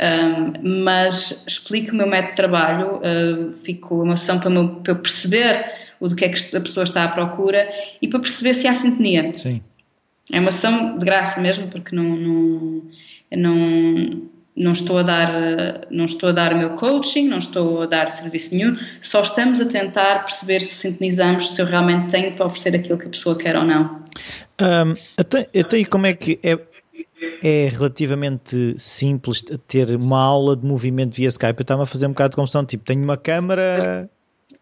[0.00, 4.96] um, mas explico o meu método de trabalho, uh, fico uma sessão para, para eu
[4.96, 5.66] perceber
[5.98, 7.68] o do que é que a pessoa está à procura
[8.00, 9.32] e para perceber se há sintonia.
[9.36, 9.60] Sim.
[10.32, 12.82] É uma sessão de graça mesmo, porque não, não,
[13.36, 17.86] não não estou a dar não estou a dar o meu coaching, não estou a
[17.86, 22.46] dar serviço nenhum, só estamos a tentar perceber se sintonizamos, se eu realmente tenho para
[22.46, 24.02] oferecer aquilo que a pessoa quer ou não.
[24.60, 26.58] Um, até, até como é que é,
[27.42, 31.58] é relativamente simples ter uma aula de movimento via Skype?
[31.58, 34.10] Eu estava a fazer um bocado de confusão, tipo, tenho uma câmera...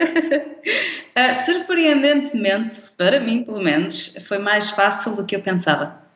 [0.01, 6.08] uh, surpreendentemente, para mim pelo menos, foi mais fácil do que eu pensava.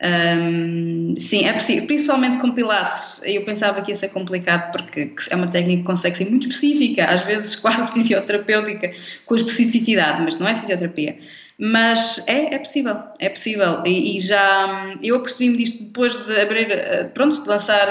[0.00, 3.20] Um, sim, é possível, principalmente com pilates.
[3.24, 7.04] Eu pensava que ia ser complicado porque é uma técnica que consegue ser muito específica,
[7.06, 8.92] às vezes quase fisioterapêutica,
[9.26, 11.18] com especificidade, mas não é fisioterapia.
[11.60, 13.82] Mas é, é possível, é possível.
[13.84, 17.88] E, e já eu percebi-me disto depois de abrir, eh, pronto, de lançar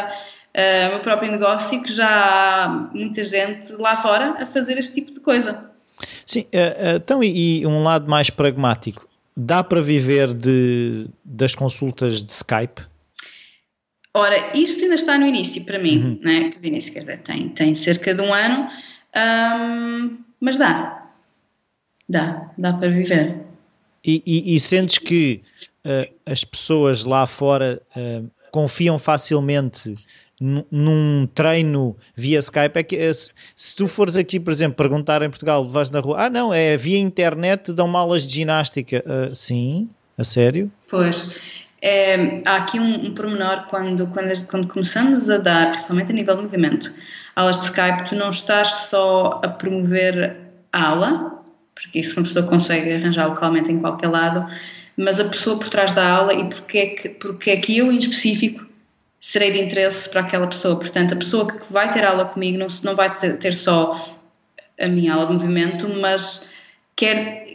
[0.56, 4.94] uh, o meu próprio negócio, que já há muita gente lá fora a fazer este
[4.94, 5.70] tipo de coisa.
[6.26, 9.07] Sim, uh, então, e um lado mais pragmático
[9.38, 12.82] dá para viver de, das consultas de Skype?
[14.16, 16.20] Ora, isto ainda está no início para mim, uhum.
[16.24, 16.50] né?
[16.50, 18.68] que início, quer dizer, tem, tem cerca de um ano,
[20.42, 21.12] mas dá,
[22.10, 23.38] dá, dá para viver.
[24.04, 25.42] E, e, e sentes que
[25.86, 29.92] uh, as pessoas lá fora uh, confiam facilmente
[30.40, 35.30] num treino via Skype é que é, se tu fores aqui, por exemplo, perguntar em
[35.30, 39.04] Portugal, vais na rua, ah não, é via internet, dão aulas de ginástica.
[39.06, 40.72] Uh, sim, a sério?
[40.90, 41.66] Pois.
[41.82, 46.36] É, há aqui um, um pormenor quando, quando, quando começamos a dar, principalmente a nível
[46.38, 46.94] de movimento,
[47.36, 50.38] aulas de Skype, tu não estás só a promover
[50.74, 51.44] a aula,
[51.76, 54.46] porque isso uma pessoa consegue arranjar localmente em qualquer lado,
[54.98, 57.92] mas a pessoa por trás da aula e porque é que, porque é que eu
[57.92, 58.67] em específico
[59.28, 60.78] serei de interesse para aquela pessoa.
[60.78, 64.18] Portanto, a pessoa que vai ter aula comigo não, não vai ter só
[64.80, 66.50] a minha aula de movimento, mas
[66.96, 67.46] quer,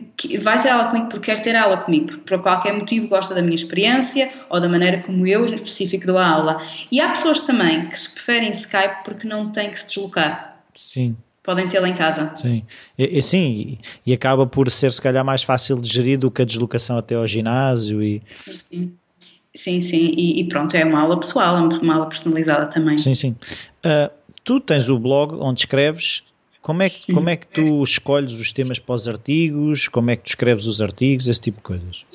[0.42, 3.40] vai ter aula comigo porque quer ter aula comigo, porque por qualquer motivo gosta da
[3.40, 6.58] minha experiência ou da maneira como eu, em específico, dou a aula.
[6.90, 10.62] E há pessoas também que preferem Skype porque não têm que se deslocar.
[10.74, 11.16] Sim.
[11.42, 12.32] Podem tê-la em casa.
[12.36, 12.64] Sim,
[12.98, 16.30] e, e sim, e, e, acaba por ser se calhar mais fácil de gerir do
[16.30, 18.22] que a deslocação até ao ginásio e...
[18.46, 18.94] Sim,
[19.54, 19.80] sim.
[19.80, 22.98] Sim, e, e, pronto, é uma aula pessoal, é uma aula personalizada também.
[22.98, 23.36] Sim, sim.
[23.84, 24.10] Uh,
[24.44, 26.22] tu tens o blog onde escreves,
[26.60, 30.16] como é, que, como é que tu escolhes os temas para os artigos, como é
[30.16, 32.06] que tu escreves os artigos, esse tipo de coisas?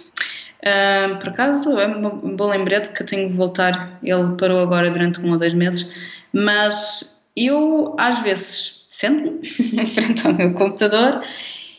[0.60, 4.90] Uh, por acaso é um bom lembrete porque eu tenho que voltar, ele parou agora
[4.90, 5.92] durante um ou dois meses,
[6.34, 9.42] mas eu às vezes sento-me
[9.82, 11.22] em frente ao meu computador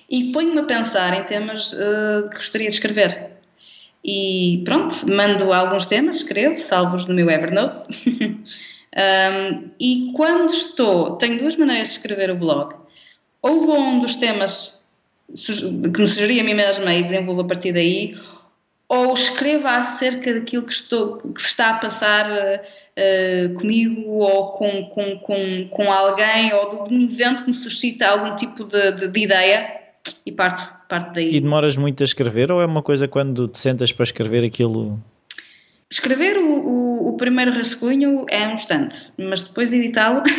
[0.08, 3.37] e ponho-me a pensar em temas uh, que gostaria de escrever
[4.04, 7.84] e pronto, mando alguns temas, escrevo, salvo-os no meu Evernote.
[8.16, 12.74] um, e quando estou, tenho duas maneiras de escrever o blog.
[13.42, 14.80] Ou vou a um dos temas
[15.28, 18.16] que me sugeri a mim mesma e desenvolvo a partir daí,
[18.88, 25.18] ou escrevo acerca daquilo que, estou, que está a passar uh, comigo ou com, com,
[25.18, 29.20] com, com alguém ou de um evento que me suscita algum tipo de, de, de
[29.20, 29.78] ideia
[30.24, 31.34] e parto parte daí.
[31.34, 34.98] E demoras muito a escrever ou é uma coisa quando te sentas para escrever aquilo?
[35.90, 40.22] Escrever o, o, o primeiro rascunho é um instante, mas depois editá-lo.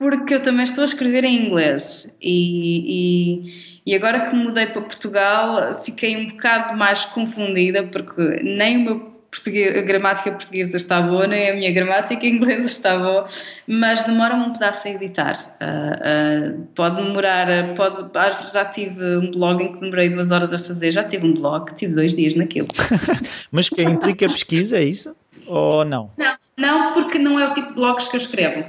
[0.00, 4.80] porque eu também estou a escrever em inglês e, e, e, agora que mudei para
[4.80, 11.00] Portugal fiquei um bocado mais confundida porque nem o meu português, a gramática portuguesa está
[11.00, 13.26] boa, nem a minha gramática inglesa está boa,
[13.66, 15.34] mas demora-me um pedaço a editar.
[15.60, 20.58] Uh, uh, pode demorar, pode, já tive um blog em que demorei duas horas a
[20.58, 22.68] fazer, já tive um blog, tive dois dias naquilo.
[23.52, 25.14] mas que implica pesquisa, é isso?
[25.46, 26.10] Ou não?
[26.16, 28.64] Não, não, porque não é o tipo de blogs que eu escrevo.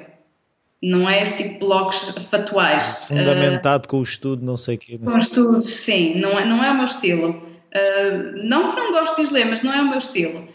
[0.83, 3.05] Não é esse tipo de blogs fatuais.
[3.07, 4.97] Fundamentado uh, com o estudo, não sei o quê.
[4.97, 7.29] Com estudos, sim, não é, não é o meu estilo.
[7.29, 10.47] Uh, não que não gosto de ler, mas não é o meu estilo.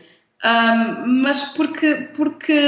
[1.07, 2.59] Mas porque, porque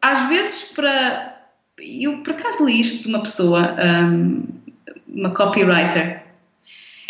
[0.00, 1.30] às vezes para.
[1.78, 4.44] Eu por acaso li isto de uma pessoa, um,
[5.08, 6.22] uma copywriter,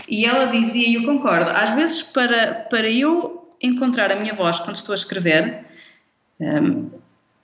[0.09, 4.59] e ela dizia, e eu concordo, às vezes para, para eu encontrar a minha voz
[4.61, 5.65] quando estou a escrever,
[6.41, 6.91] um,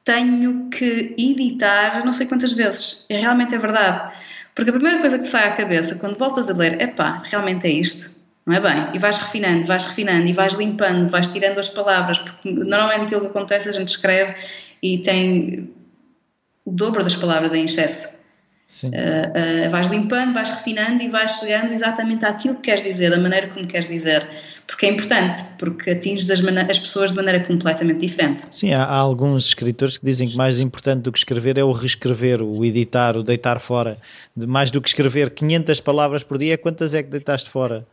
[0.04, 3.04] tenho que editar não sei quantas vezes.
[3.10, 4.14] E realmente é verdade.
[4.54, 7.66] Porque a primeira coisa que sai à cabeça quando voltas a ler, é pá, realmente
[7.66, 8.10] é isto.
[8.48, 8.94] Não é bem?
[8.94, 13.20] E vais refinando, vais refinando e vais limpando, vais tirando as palavras, porque normalmente aquilo
[13.20, 14.36] que acontece a gente escreve
[14.82, 15.70] e tem
[16.64, 18.16] o dobro das palavras em excesso.
[18.84, 23.18] Uh, uh, vais limpando, vais refinando e vais chegando exatamente àquilo que queres dizer, da
[23.18, 24.26] maneira como queres dizer.
[24.66, 28.40] Porque é importante, porque atinges as, as pessoas de maneira completamente diferente.
[28.50, 31.72] Sim, há, há, alguns escritores que dizem que mais importante do que escrever é o
[31.72, 33.98] reescrever, o editar, o deitar fora.
[34.34, 37.86] De, mais do que escrever 500 palavras por dia, quantas é que deitaste fora?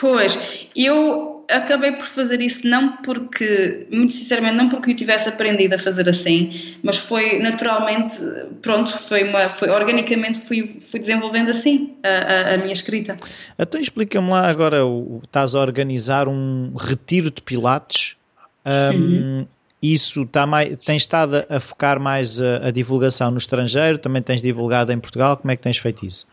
[0.00, 5.74] Pois, eu acabei por fazer isso não porque, muito sinceramente, não porque eu tivesse aprendido
[5.74, 6.50] a fazer assim,
[6.82, 8.16] mas foi naturalmente,
[8.62, 13.18] pronto, foi uma, foi, organicamente fui, fui desenvolvendo assim a, a, a minha escrita.
[13.58, 14.78] Então explica-me lá agora,
[15.22, 18.16] estás a organizar um retiro de pilates,
[18.64, 19.46] um, uhum.
[19.82, 24.40] isso está mais, tens estado a focar mais a, a divulgação no estrangeiro, também tens
[24.40, 26.26] divulgado em Portugal, como é que tens feito isso?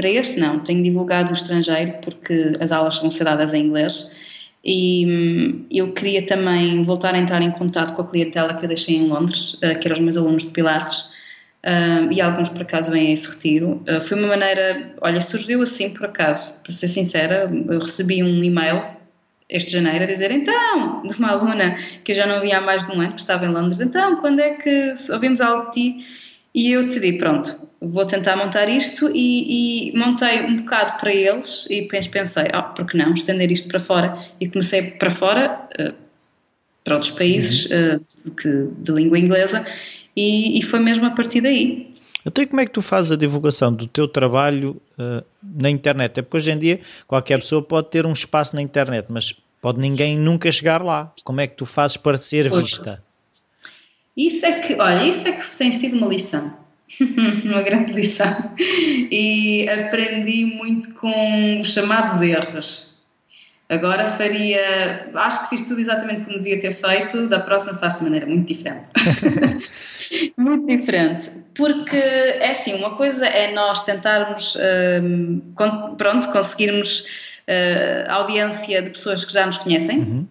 [0.00, 4.10] Para este não, tenho divulgado no estrangeiro porque as aulas vão ser dadas em inglês
[4.64, 8.68] e hum, eu queria também voltar a entrar em contato com a clientela que eu
[8.68, 11.10] deixei em Londres, uh, que eram os meus alunos de Pilates,
[11.66, 13.84] uh, e alguns por acaso vêm a esse retiro.
[13.86, 18.42] Uh, foi uma maneira, olha, surgiu assim por acaso, para ser sincera, eu recebi um
[18.42, 18.82] e-mail
[19.50, 22.86] este janeiro a dizer então, de uma aluna que eu já não via há mais
[22.86, 26.29] de um ano, que estava em Londres, então, quando é que ouvimos algo de ti?
[26.54, 31.66] E eu decidi, pronto, vou tentar montar isto e, e, montei um bocado para eles
[31.70, 34.18] e pensei, oh, por que não estender isto para fora?
[34.40, 35.94] E comecei para fora, uh,
[36.84, 39.64] para outros países uh, que, de língua inglesa
[40.16, 41.94] e, e, foi mesmo a partir daí.
[42.26, 46.18] Então, como é que tu fazes a divulgação do teu trabalho uh, na internet?
[46.18, 49.78] É porque hoje em dia qualquer pessoa pode ter um espaço na internet, mas pode
[49.78, 51.14] ninguém nunca chegar lá.
[51.24, 53.02] Como é que tu fazes para ser vista?
[54.20, 56.54] Isso é que, olha, isso é que tem sido uma lição.
[57.46, 58.54] uma grande lição.
[59.10, 62.90] E aprendi muito com os chamados erros.
[63.66, 65.10] Agora faria.
[65.14, 68.46] Acho que fiz tudo exatamente como devia ter feito, da próxima faço de maneira muito
[68.46, 68.90] diferente.
[70.36, 71.30] muito diferente.
[71.54, 74.54] Porque é assim: uma coisa é nós tentarmos,
[75.02, 75.40] um,
[75.96, 77.00] pronto, conseguirmos
[77.48, 79.98] uh, audiência de pessoas que já nos conhecem.
[80.00, 80.26] Uhum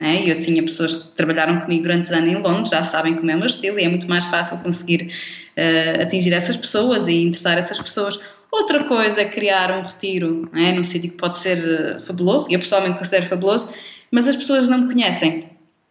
[0.00, 0.30] é?
[0.30, 3.38] Eu tinha pessoas que trabalharam comigo durante anos em Londres, já sabem como é o
[3.38, 5.10] meu estilo e é muito mais fácil conseguir
[5.56, 8.18] uh, atingir essas pessoas e interessar essas pessoas.
[8.50, 10.72] Outra coisa é criar um retiro é?
[10.72, 13.68] num sítio que pode ser uh, fabuloso, e eu pessoalmente considero fabuloso,
[14.10, 15.48] mas as pessoas não me conhecem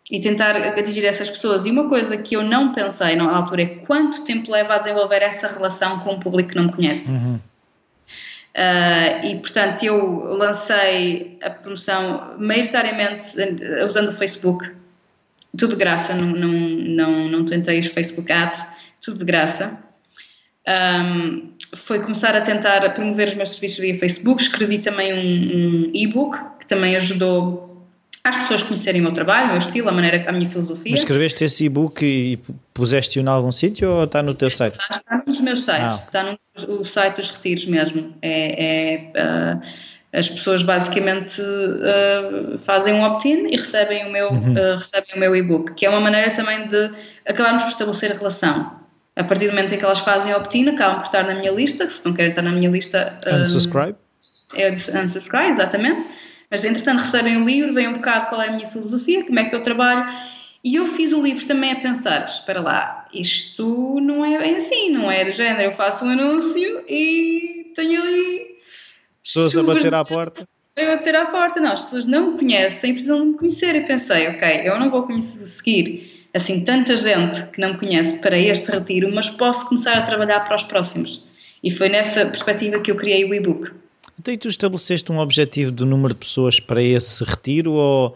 [0.09, 1.65] e tentar atingir essas pessoas.
[1.65, 5.21] E uma coisa que eu não pensei na altura é quanto tempo leva a desenvolver
[5.21, 7.11] essa relação com um público que não me conhece.
[7.11, 7.39] Uhum.
[8.57, 13.35] Uh, e portanto eu lancei a promoção maioritariamente
[13.85, 14.71] usando o Facebook,
[15.55, 18.65] tudo de graça, não, não, não, não tentei os Facebook Ads,
[18.99, 19.77] tudo de graça.
[20.67, 25.91] Um, foi começar a tentar promover os meus serviços via Facebook, escrevi também um, um
[25.93, 27.66] e-book que também ajudou
[28.27, 30.91] às pessoas conhecerem o meu trabalho, o meu estilo, a maneira, a minha filosofia.
[30.91, 32.37] Mas escreveste esse e-book e
[32.73, 34.77] puseste-o em algum sítio ou está no teu site?
[34.79, 36.03] Está, está nos meus sites, ah.
[36.05, 36.37] está
[36.67, 38.13] no, site dos retiros mesmo.
[38.21, 39.61] É, é uh,
[40.13, 44.53] as pessoas basicamente uh, fazem um opt-in e recebem o meu uhum.
[44.53, 46.91] uh, recebem o meu e-book, que é uma maneira também de
[47.25, 48.77] acabarmos por estabelecer a relação.
[49.15, 51.89] A partir do momento em que elas fazem opt-in, acabam por estar na minha lista,
[51.89, 53.17] se não querem estar na minha lista.
[53.25, 53.95] Unsubscribe?
[54.53, 56.05] É unsubscribe, exatamente
[56.49, 59.45] mas entretanto recebem o livro, veem um bocado qual é a minha filosofia, como é
[59.45, 60.07] que eu trabalho.
[60.63, 64.91] E eu fiz o livro também a pensar: espera lá, isto não é bem assim,
[64.91, 65.71] não é do género.
[65.71, 68.57] Eu faço um anúncio e tenho ali.
[69.23, 70.47] Pessoas a bater à porta.
[70.77, 73.75] A bater à porta, não, as pessoas não me conhecem, precisam me conhecer.
[73.75, 78.17] E pensei: ok, eu não vou conhecer, seguir assim tanta gente que não me conhece
[78.19, 81.23] para este retiro, mas posso começar a trabalhar para os próximos.
[81.63, 83.71] E foi nessa perspectiva que eu criei o e-book.
[84.19, 88.15] Então, e tu estabeleceste um objetivo do número de pessoas para esse retiro ou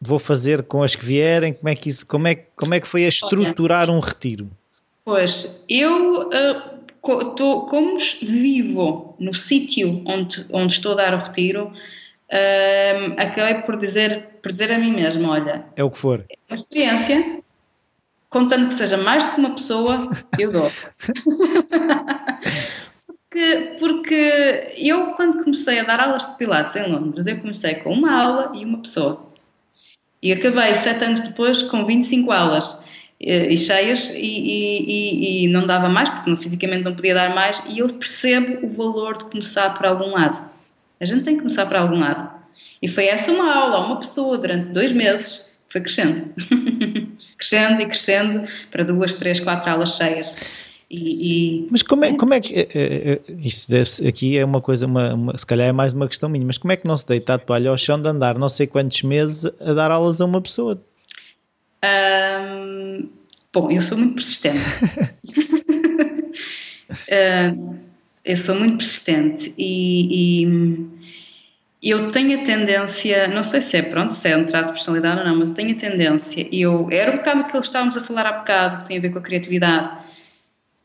[0.00, 1.52] vou fazer com as que vierem?
[1.52, 4.48] Como é que, isso, como é, como é que foi a estruturar um retiro?
[5.04, 11.66] Pois, eu uh, tô, como vivo no sítio onde, onde estou a dar o retiro,
[11.66, 15.66] uh, acabei por dizer, por dizer a mim mesma, olha...
[15.74, 16.24] É o que for.
[16.28, 17.40] É uma experiência,
[18.30, 20.08] contando que seja mais do que uma pessoa,
[20.38, 20.70] eu dou.
[23.34, 27.92] porque, porque eu, quando comecei a dar aulas de Pilates em Londres, eu comecei com
[27.92, 29.28] uma aula e uma pessoa.
[30.22, 32.78] E acabei sete anos depois com 25 aulas
[33.20, 37.34] eh, e cheias e, e, e, não dava mais, porque não, fisicamente não podia dar
[37.34, 40.48] mais, e eu percebo o valor de começar por algum lado.
[41.00, 42.32] A gente tem que começar por algum lado.
[42.80, 46.32] E foi essa uma aula, uma pessoa, durante dois meses, foi crescendo.
[47.36, 50.36] crescendo e crescendo para duas, três, quatro aulas cheias.
[50.96, 51.68] E, e...
[51.70, 52.54] Mas como é, como é que.
[52.54, 56.06] É, é, isto deve, aqui é uma coisa, uma, uma, se calhar é mais uma
[56.06, 58.38] questão minha, mas como é que não se deita a toalha ao chão de andar
[58.38, 60.80] não sei quantos meses a dar aulas a uma pessoa?
[63.54, 64.58] Bom, eu sou muito persistente.
[66.90, 67.78] uh,
[68.24, 74.12] eu sou muito persistente e, e, eu tenho a tendência, não sei se é pronto,
[74.12, 77.12] se é um traço de personalidade ou não, mas eu tenho a tendência, eu, era
[77.12, 79.22] um bocado aquilo que estávamos a falar há bocado, que tem a ver com a
[79.22, 80.03] criatividade.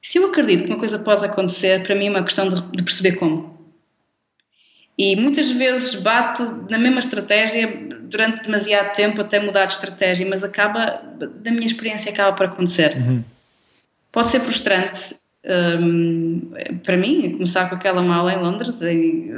[0.01, 2.83] Se eu acredito que uma coisa pode acontecer, para mim é uma questão de, de
[2.83, 3.57] perceber como.
[4.97, 7.67] E muitas vezes bato na mesma estratégia
[8.03, 12.97] durante demasiado tempo até mudar de estratégia, mas acaba, da minha experiência, acaba por acontecer.
[12.97, 13.23] Uhum.
[14.11, 15.15] Pode ser frustrante,
[15.81, 16.51] um,
[16.83, 18.79] para mim, começar com aquela mala em Londres,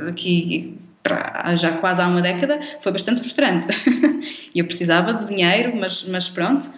[0.08, 3.68] aqui para, já quase há uma década, foi bastante frustrante.
[4.56, 6.72] eu precisava de dinheiro, mas, mas pronto.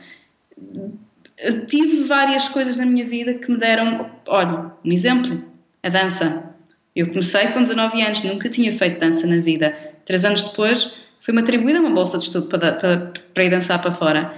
[1.68, 5.44] Tive várias coisas na minha vida que me deram, olha, um exemplo,
[5.82, 6.44] a dança.
[6.96, 9.76] Eu comecei com 19 anos, nunca tinha feito dança na vida.
[10.06, 13.92] Três anos depois, foi-me atribuída uma bolsa de estudo para, para, para ir dançar para
[13.92, 14.34] fora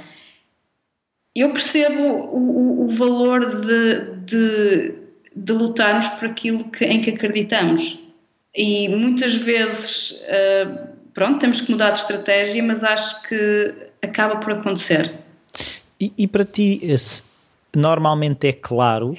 [1.35, 4.95] eu percebo o, o, o valor de, de,
[5.35, 7.99] de, lutarmos por aquilo que, em que acreditamos.
[8.55, 14.53] E muitas vezes, uh, pronto, temos que mudar de estratégia, mas acho que acaba por
[14.53, 15.11] acontecer.
[16.05, 16.81] E, e para ti,
[17.75, 19.17] normalmente é claro,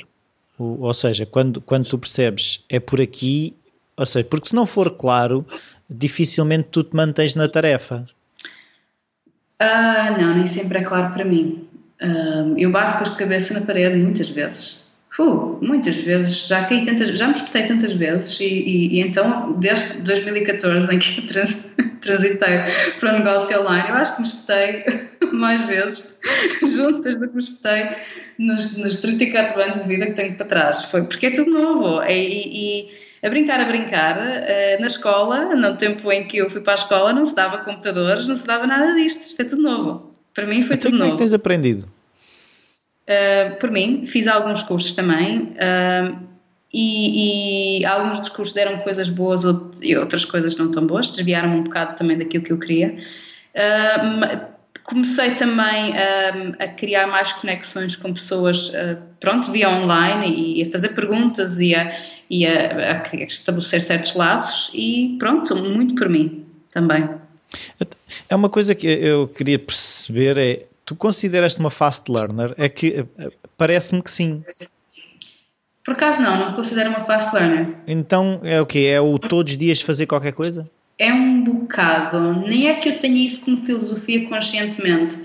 [0.57, 3.57] ou, seja, quando, quando tu percebes é por aqui,
[3.97, 5.45] ou seja, porque se não for claro,
[5.91, 8.05] dificilmente tu te mantens na tarefa.
[9.59, 11.67] Ah, não, nem sempre é claro para mim.
[12.57, 14.81] Eu bato com a cabeça na parede muitas vezes.
[15.19, 19.59] Uh, muitas vezes, já caí tantas, já me espetei tantas vezes e, e, e então
[19.59, 21.65] desde 2014 em que eu trans,
[22.07, 22.59] transitei
[22.99, 24.85] para o negócio online, eu acho que me espetei
[25.33, 26.05] mais vezes
[26.75, 27.89] juntas do que me espetei
[28.39, 30.85] nos, nos 34 anos de vida que tenho para trás.
[30.85, 32.89] Foi porque é tudo novo e, e
[33.27, 36.77] a brincar, a brincar, uh, na escola, no tempo em que eu fui para a
[36.77, 40.15] escola, não se dava computadores, não se dava nada disto, isto é tudo novo.
[40.33, 41.11] Para mim foi então, tudo novo.
[41.11, 41.89] Como é que tens aprendido?
[43.09, 46.36] Uh, por mim, fiz alguns cursos também uh,
[46.73, 49.43] e, e, alguns dos cursos deram coisas boas
[49.81, 52.97] e outras coisas não tão boas, desviaram um bocado também daquilo que eu queria.
[53.55, 55.95] Uh, comecei também
[56.61, 58.71] a criar mais conexões com pessoas,
[59.19, 61.93] pronto, via online e a fazer perguntas e a,
[62.31, 67.09] e a, a estabelecer certos laços e pronto, muito por mim também.
[68.29, 72.55] É uma coisa que eu queria perceber é, tu consideras-te uma fast learner?
[72.57, 74.43] É que eh, parece-me que sim.
[75.87, 77.69] Por acaso não, não considero uma fast learner.
[77.87, 78.89] Então é o quê?
[78.91, 80.69] É o todos os dias fazer qualquer coisa?
[80.99, 82.41] É um bocado.
[82.41, 85.17] Nem é que eu tenha isso como filosofia conscientemente.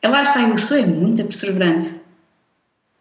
[0.00, 1.94] É lá está, eu sou é muito perseverante.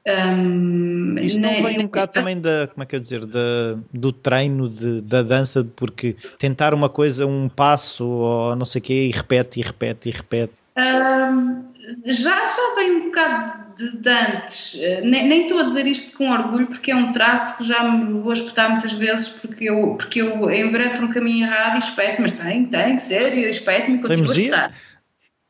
[0.08, 4.14] Um, Isso não vem um bocado também da, como é que eu dizer, da, do
[4.14, 8.94] treino de, da dança, porque tentar uma coisa, um passo ou não sei o quê,
[9.08, 10.54] e repete, e repete, e repete.
[10.78, 11.66] Um,
[12.06, 14.80] já, já vem um bocado de, de antes.
[15.04, 18.14] Nem, nem estou a dizer isto com orgulho, porque é um traço que já me
[18.22, 22.22] vou espetar muitas vezes, porque eu, porque eu enveredo por um caminho errado e espeto,
[22.22, 24.74] mas tem, tem, sério, espeto-me e continuo a espetar.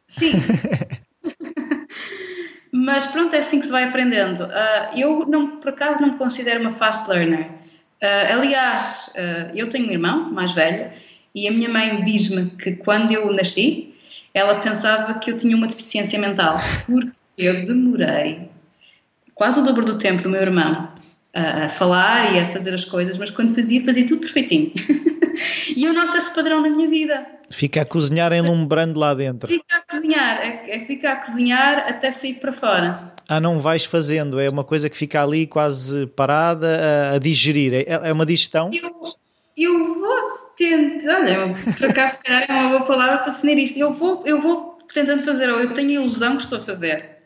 [0.08, 0.32] Sim.
[2.78, 4.44] Mas pronto, é assim que se vai aprendendo.
[4.44, 7.48] Uh, eu, não, por acaso, não me considero uma fast learner.
[7.50, 10.92] Uh, aliás, uh, eu tenho um irmão mais velho
[11.34, 13.96] e a minha mãe diz-me que quando eu nasci,
[14.32, 18.48] ela pensava que eu tinha uma deficiência mental, porque eu demorei
[19.34, 20.90] quase o dobro do tempo do meu irmão
[21.38, 24.72] a falar e a fazer as coisas, mas quando fazia, fazia tudo perfeitinho.
[25.76, 27.26] e eu noto esse padrão na minha vida.
[27.50, 29.48] Fica a cozinhar enlumbrando lá dentro.
[29.48, 33.14] Fica a cozinhar, é, é fica a cozinhar até sair para fora.
[33.30, 36.68] Ah, não vais fazendo, é uma coisa que fica ali quase parada
[37.12, 38.72] a, a digerir, é, é uma digestão?
[38.74, 38.96] Eu,
[39.56, 40.24] eu vou
[40.58, 44.24] tentar, olha, por acaso se calhar é uma boa palavra para definir isso, eu vou,
[44.26, 47.17] eu vou tentando fazer, ou eu tenho a ilusão que estou a fazer.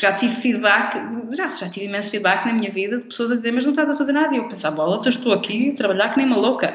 [0.00, 0.96] Já tive feedback,
[1.36, 3.88] já, já tive imenso feedback na minha vida de pessoas a dizer, mas não estás
[3.88, 4.34] a fazer nada.
[4.34, 6.74] E eu pensava, bola, eu estou aqui a trabalhar que nem uma louca.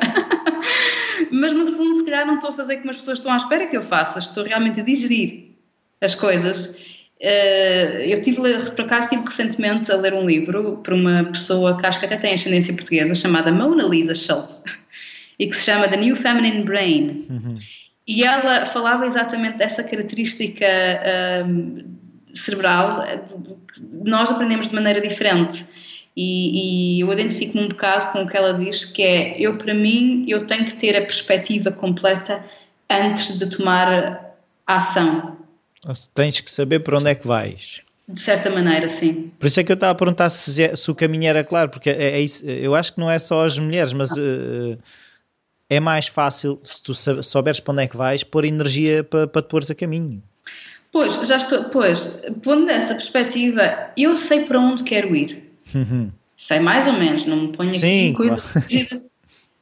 [1.31, 3.67] mas no fundo, se calhar, não estou a fazer como as pessoas estão à espera
[3.67, 5.49] que eu faça, estou realmente a digerir
[6.01, 6.67] as coisas.
[7.21, 11.85] Uh, eu tive, por acaso, estive recentemente a ler um livro por uma pessoa que
[11.85, 14.63] acho que até tem ascendência portuguesa, chamada Mona Lisa Schultz,
[15.37, 17.25] e que se chama The New Feminine Brain.
[17.29, 17.57] Uhum.
[18.07, 20.65] E ela falava exatamente dessa característica
[21.45, 21.98] um,
[22.33, 23.03] cerebral,
[24.05, 25.65] nós aprendemos de maneira diferente.
[26.15, 29.73] E, e eu identifico-me um bocado com o que ela diz, que é, eu para
[29.73, 32.43] mim, eu tenho que ter a perspectiva completa
[32.89, 34.35] antes de tomar
[34.67, 35.37] a ação.
[36.13, 37.81] Tens que saber para onde é que vais.
[38.07, 39.31] De certa maneira, sim.
[39.39, 41.69] Por isso é que eu estava a perguntar se, é, se o caminho era claro,
[41.69, 44.77] porque é, é isso, eu acho que não é só as mulheres, mas uh,
[45.69, 49.43] é mais fácil, se tu souberes para onde é que vais, pôr energia para, para
[49.43, 50.23] te pôres a caminho.
[50.91, 55.51] Pois, já estou, pois, pondo nessa perspectiva, eu sei para onde quero ir.
[55.75, 56.11] Uhum.
[56.35, 58.67] Sei mais ou menos, não me ponho Sim, aqui coisas claro.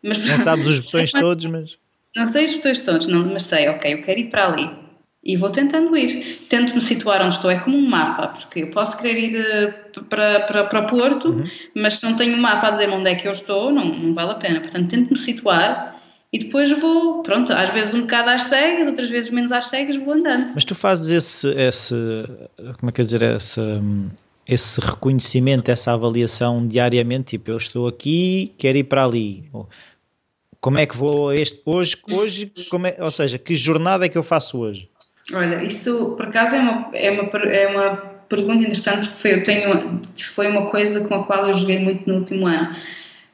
[0.03, 1.75] mas, Não sabes os botões todos, mas...
[2.15, 4.69] Não sei os botões todos, não, mas sei, ok, eu quero ir para ali.
[5.23, 6.23] E vou tentando ir.
[6.47, 9.73] Tento me situar onde estou, é como um mapa, porque eu posso querer ir eh,
[10.07, 11.43] para, para, para Porto, uhum.
[11.75, 14.13] mas se não tenho um mapa a dizer onde é que eu estou, não, não
[14.13, 14.61] vale a pena.
[14.61, 15.96] Portanto, tento me situar
[16.31, 19.95] e depois vou, pronto, às vezes um bocado às cegas, outras vezes menos às cegas,
[19.95, 20.51] vou andando.
[20.53, 21.95] Mas tu fazes esse, esse
[22.79, 23.61] como é que eu dizer, esse,
[24.45, 29.49] esse reconhecimento, essa avaliação diariamente, tipo, eu estou aqui, quero ir para ali.
[30.59, 34.17] Como é que vou este hoje, hoje, como é, ou seja, que jornada é que
[34.17, 34.89] eu faço hoje?
[35.33, 37.95] Olha, isso por acaso é uma, é uma, é uma
[38.27, 42.05] pergunta interessante porque foi, eu tenho, foi uma coisa com a qual eu joguei muito
[42.05, 42.75] no último ano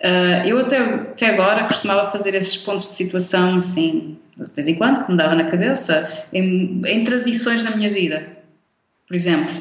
[0.04, 4.76] Uh, eu até, até agora costumava fazer esses pontos de situação assim, de vez em
[4.76, 8.28] quando, que me dava na cabeça, em, em transições na minha vida,
[9.08, 9.54] por exemplo.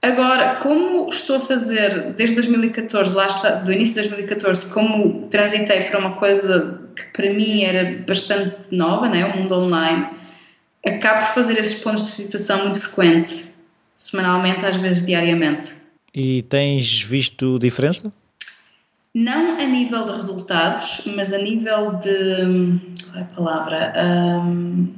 [0.00, 5.82] Agora, como estou a fazer desde 2014, lá está, do início de 2014, como transitei
[5.82, 10.08] para uma coisa que para mim era bastante nova, né, o mundo online,
[10.86, 13.44] acabo por fazer esses pontos de situação muito frequente,
[13.94, 15.76] semanalmente, às vezes diariamente.
[16.14, 18.10] E tens visto diferença?
[19.18, 22.78] Não a nível de resultados, mas a nível de.
[23.04, 23.92] Qual é a palavra?
[23.96, 24.94] Um,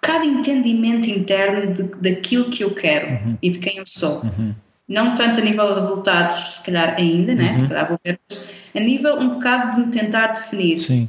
[0.00, 3.38] cada entendimento interno de, daquilo que eu quero uhum.
[3.42, 4.22] e de quem eu sou.
[4.22, 4.54] Uhum.
[4.88, 7.50] Não tanto a nível de resultados, se calhar ainda, né?
[7.50, 7.54] Uhum.
[7.56, 11.06] se calhar vou ver, mas a nível um bocado de me tentar definir Sim.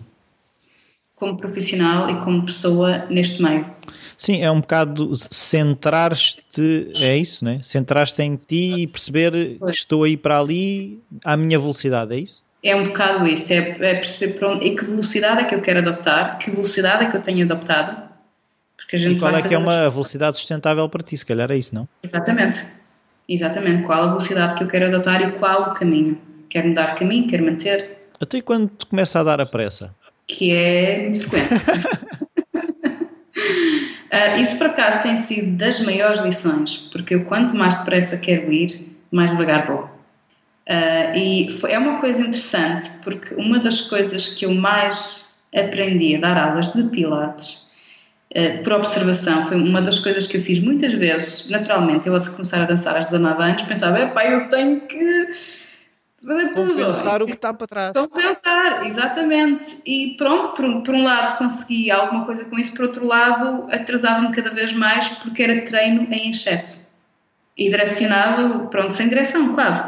[1.15, 3.65] como profissional e como pessoa neste meio.
[4.21, 7.59] Sim, é um bocado centrar-te, é isso, né?
[7.63, 9.71] Centrar-te em ti e perceber pois.
[9.71, 12.43] que estou aí para ali à minha velocidade, é isso?
[12.63, 15.59] É um bocado isso, é, é perceber para onde, e que velocidade é que eu
[15.59, 18.09] quero adoptar, que velocidade é que eu tenho adoptado.
[18.77, 21.51] Porque a gente e qual é que é uma velocidade sustentável para ti, se calhar
[21.51, 21.89] é isso, não?
[22.03, 22.63] Exatamente,
[23.27, 23.81] exatamente.
[23.81, 26.15] Qual a velocidade que eu quero adotar e qual o caminho.
[26.47, 27.97] Quero mudar de caminho, quero manter.
[28.19, 29.95] Até quando começa a dar a pressa?
[30.27, 32.01] Que é muito frequente.
[34.11, 38.51] Uh, isso por acaso tem sido das maiores lições, porque eu quanto mais depressa quero
[38.51, 39.83] ir, mais devagar vou.
[40.69, 46.15] Uh, e foi, é uma coisa interessante, porque uma das coisas que eu mais aprendi
[46.17, 47.67] a dar aulas de Pilates,
[48.35, 52.19] uh, por observação, foi uma das coisas que eu fiz muitas vezes, naturalmente, eu a
[52.19, 55.27] começar a dançar aos 19 anos, pensava, epá, eu tenho que
[56.53, 56.73] tudo.
[56.75, 57.93] Compensar o que está para trás.
[57.93, 59.77] Compensar, exatamente.
[59.85, 64.31] E pronto, por, por um lado consegui alguma coisa com isso, por outro lado atrasava-me
[64.31, 66.89] cada vez mais porque era treino em excesso.
[67.57, 69.83] E direcionado, pronto, sem direção, quase.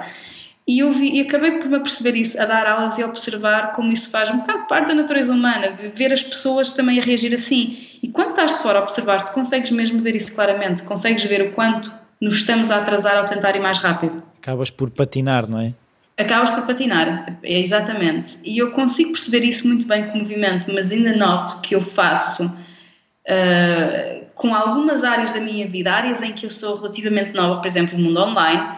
[0.66, 3.74] E eu vi, e acabei por me perceber isso, a dar aulas e a observar
[3.74, 7.34] como isso faz um bocado parte da natureza humana, ver as pessoas também a reagir
[7.34, 7.78] assim.
[8.02, 11.42] E quando estás de fora a observar, tu consegues mesmo ver isso claramente, consegues ver
[11.42, 14.24] o quanto nos estamos a atrasar ao tentar ir mais rápido.
[14.42, 15.74] Acabas por patinar, não é?
[16.18, 18.38] Acabas por patinar, é exatamente.
[18.44, 21.82] E eu consigo perceber isso muito bem com o movimento, mas ainda noto que eu
[21.82, 27.62] faço uh, com algumas áreas da minha vida, áreas em que eu sou relativamente nova,
[27.62, 28.78] por exemplo, o mundo online.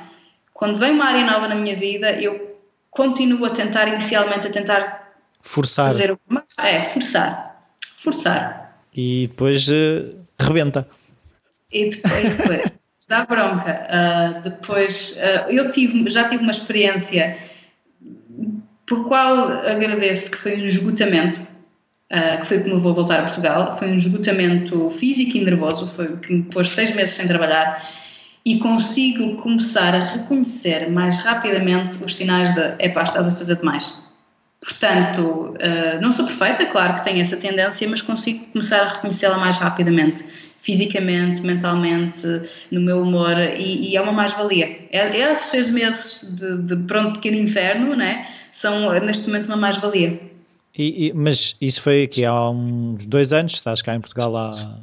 [0.53, 2.47] Quando vem uma área nova na minha vida, eu
[2.89, 5.87] continuo a tentar, inicialmente, a tentar forçar.
[5.87, 6.19] Fazer o...
[6.59, 7.61] É, forçar.
[7.97, 8.79] Forçar.
[8.93, 10.87] E depois uh, rebenta.
[11.71, 12.71] E depois,
[13.07, 13.83] dá bronca.
[13.87, 17.37] Uh, depois, uh, eu tive, já tive uma experiência
[18.85, 23.77] por qual agradeço que foi um esgotamento, uh, que foi eu vou voltar a Portugal,
[23.77, 27.81] foi um esgotamento físico e nervoso, foi que me pôs seis meses sem trabalhar
[28.45, 34.04] e consigo começar a reconhecer mais rapidamente os sinais de epá, estás a fazer demais.
[34.65, 35.53] Portanto,
[36.01, 40.25] não sou perfeita, claro que tenho essa tendência, mas consigo começar a reconhecê-la mais rapidamente
[40.65, 42.25] fisicamente, mentalmente,
[42.71, 44.87] no meu humor, e, e é uma mais-valia.
[44.91, 50.19] É, esses seis meses de, de pronto, pequeno inferno, né, são neste momento uma mais-valia.
[51.13, 54.79] Mas isso foi aqui há uns dois anos, estás cá em Portugal há...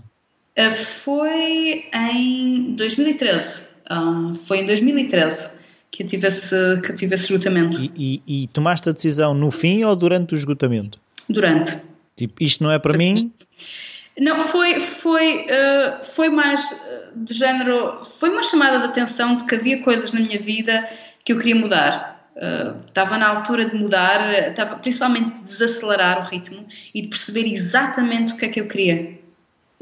[0.57, 5.62] Uh, foi em 2013, uh, ah, foi em 2013
[5.93, 7.79] que eu tive esse, que eu tive esse esgotamento.
[7.79, 7.93] E,
[8.27, 10.99] e, e tomaste a decisão no fim ou durante o esgotamento?
[11.29, 11.79] Durante.
[12.17, 13.33] Tipo, isto não é para mim,
[14.19, 18.05] não, foi, foi, uh, foi mais uh, do género.
[18.05, 20.87] Foi uma chamada de atenção de que havia coisas na minha vida
[21.25, 22.29] que eu queria mudar.
[22.37, 27.47] Uh, estava na altura de mudar, estava principalmente de desacelerar o ritmo e de perceber
[27.47, 29.19] exatamente o que é que eu queria.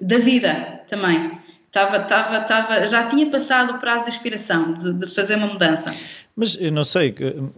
[0.00, 1.39] Da vida também.
[1.70, 5.94] Estava, estava, estava, já tinha passado o prazo de inspiração de, de, fazer uma mudança.
[6.34, 7.14] Mas eu não sei,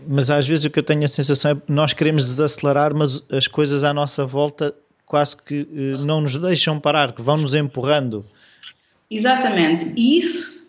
[0.06, 3.22] mas às vezes o que eu tenho a sensação é que nós queremos desacelerar, mas
[3.32, 4.74] as coisas à nossa volta
[5.06, 8.22] quase que eh, não nos deixam parar, que vão nos empurrando.
[9.10, 9.90] Exatamente.
[9.96, 10.62] E isso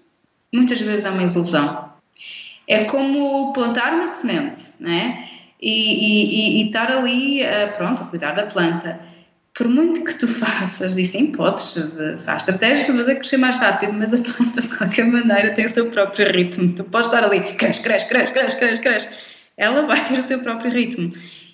[0.54, 1.90] muitas vezes é uma ilusão.
[2.66, 5.28] É como plantar uma semente, né?
[5.62, 9.02] E, e, e, e estar ali, uh, pronto, a cuidar da planta
[9.54, 11.92] por muito que tu faças, e sim, podes,
[12.24, 15.70] faz estratégias para fazer crescer mais rápido, mas a planta de qualquer maneira tem o
[15.70, 16.74] seu próprio ritmo.
[16.74, 19.10] Tu podes estar ali, cresce, cresce, cresce, cresce, cresce, cresce.
[19.56, 21.12] Ela vai ter o seu próprio ritmo.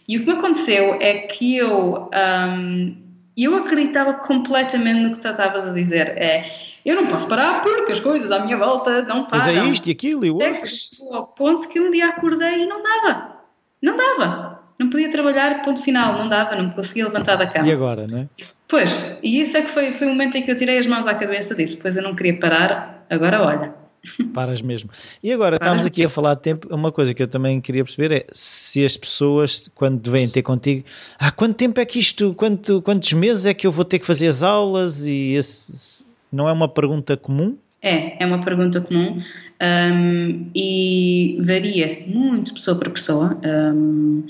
[0.08, 2.98] E o que me aconteceu é que eu, um,
[3.38, 6.18] eu acreditava completamente no que tu estavas a dizer.
[6.18, 6.50] É,
[6.86, 9.46] eu não posso parar porque as coisas à minha volta não param.
[9.46, 10.48] Mas é isto e aquilo e o outro.
[10.48, 13.36] É que chegou ao ponto que um dia acordei e não dava.
[13.82, 17.68] Não dava não podia trabalhar, ponto final, não dava, não me conseguia levantar da cama.
[17.68, 18.28] E agora, não é?
[18.68, 21.06] Pois, e isso é que foi, foi o momento em que eu tirei as mãos
[21.06, 23.74] à cabeça disso, pois eu não queria parar, agora olha.
[24.34, 24.90] Paras mesmo.
[25.22, 27.84] E agora, Paras estamos aqui a falar de tempo, uma coisa que eu também queria
[27.84, 30.86] perceber é se as pessoas, quando vêm ter contigo,
[31.20, 34.06] ah, quanto tempo é que isto, quanto, quantos meses é que eu vou ter que
[34.06, 37.58] fazer as aulas e esse, não é uma pergunta comum?
[37.82, 39.22] É, é uma pergunta comum
[39.62, 43.40] um, e varia muito pessoa para pessoa.
[43.44, 44.26] Um,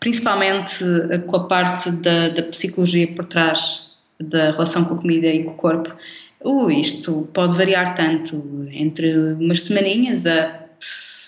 [0.00, 3.88] principalmente eh, com a parte da, da psicologia por trás
[4.20, 5.94] da relação com a comida e com o corpo,
[6.44, 10.64] uh, isto pode variar tanto entre umas semaninhas a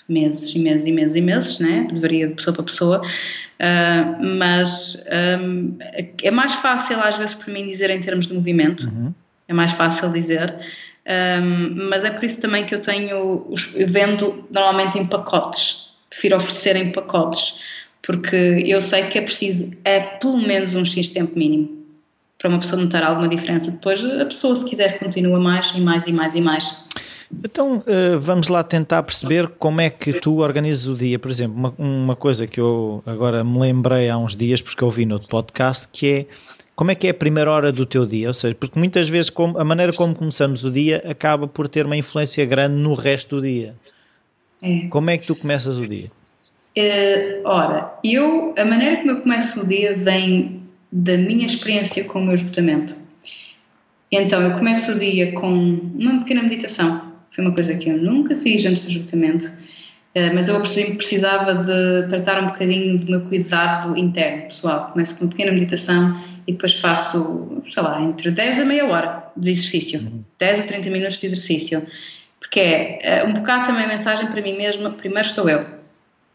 [0.08, 1.86] meses e meses e meses e meses, né?
[1.92, 5.04] varia de pessoa para pessoa, uh, mas
[5.40, 5.78] um,
[6.22, 9.14] é mais fácil às vezes para mim dizer em termos de movimento, uhum.
[9.46, 10.52] é mais fácil dizer,
[11.06, 16.36] um, mas é por isso também que eu tenho, eu vendo normalmente em pacotes, prefiro
[16.36, 17.69] oferecer em pacotes,
[18.02, 21.80] porque eu sei que é preciso é pelo menos um X tempo mínimo
[22.38, 23.70] para uma pessoa notar alguma diferença.
[23.70, 26.84] Depois a pessoa, se quiser, continua mais e mais e mais e mais.
[27.44, 31.18] Então eh, vamos lá tentar perceber como é que tu organizas o dia.
[31.18, 34.90] Por exemplo, uma, uma coisa que eu agora me lembrei há uns dias, porque eu
[34.90, 36.26] vi no podcast, que é
[36.74, 38.28] como é que é a primeira hora do teu dia?
[38.28, 41.96] Ou seja, porque muitas vezes a maneira como começamos o dia acaba por ter uma
[41.96, 43.74] influência grande no resto do dia.
[44.62, 44.88] É.
[44.88, 46.10] Como é que tu começas o dia?
[46.76, 52.20] Uh, ora, eu, a maneira como eu começo o dia vem da minha experiência com
[52.20, 52.94] o meu esgotamento.
[54.10, 57.12] Então, eu começo o dia com uma pequena meditação.
[57.30, 60.96] Foi uma coisa que eu nunca fiz antes do esgotamento, uh, mas eu percebi que
[60.96, 64.86] precisava de tratar um bocadinho do meu cuidado interno, pessoal.
[64.92, 66.16] Começo com uma pequena meditação
[66.46, 70.00] e depois faço, sei lá, entre 10 a meia hora de exercício.
[70.00, 70.24] Uhum.
[70.38, 71.84] 10 a 30 minutos de exercício.
[72.38, 75.79] Porque é uh, um bocado também a mensagem para mim mesma, primeiro estou eu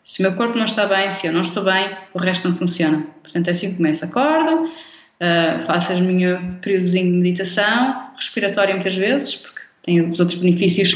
[0.05, 2.55] se o meu corpo não está bem, se eu não estou bem, o resto não
[2.55, 3.07] funciona.
[3.23, 4.05] Portanto, é assim que começo.
[4.05, 10.37] Acordo, uh, faço o meu períodozinho de meditação, respiratória muitas vezes, porque tem os outros
[10.37, 10.93] benefícios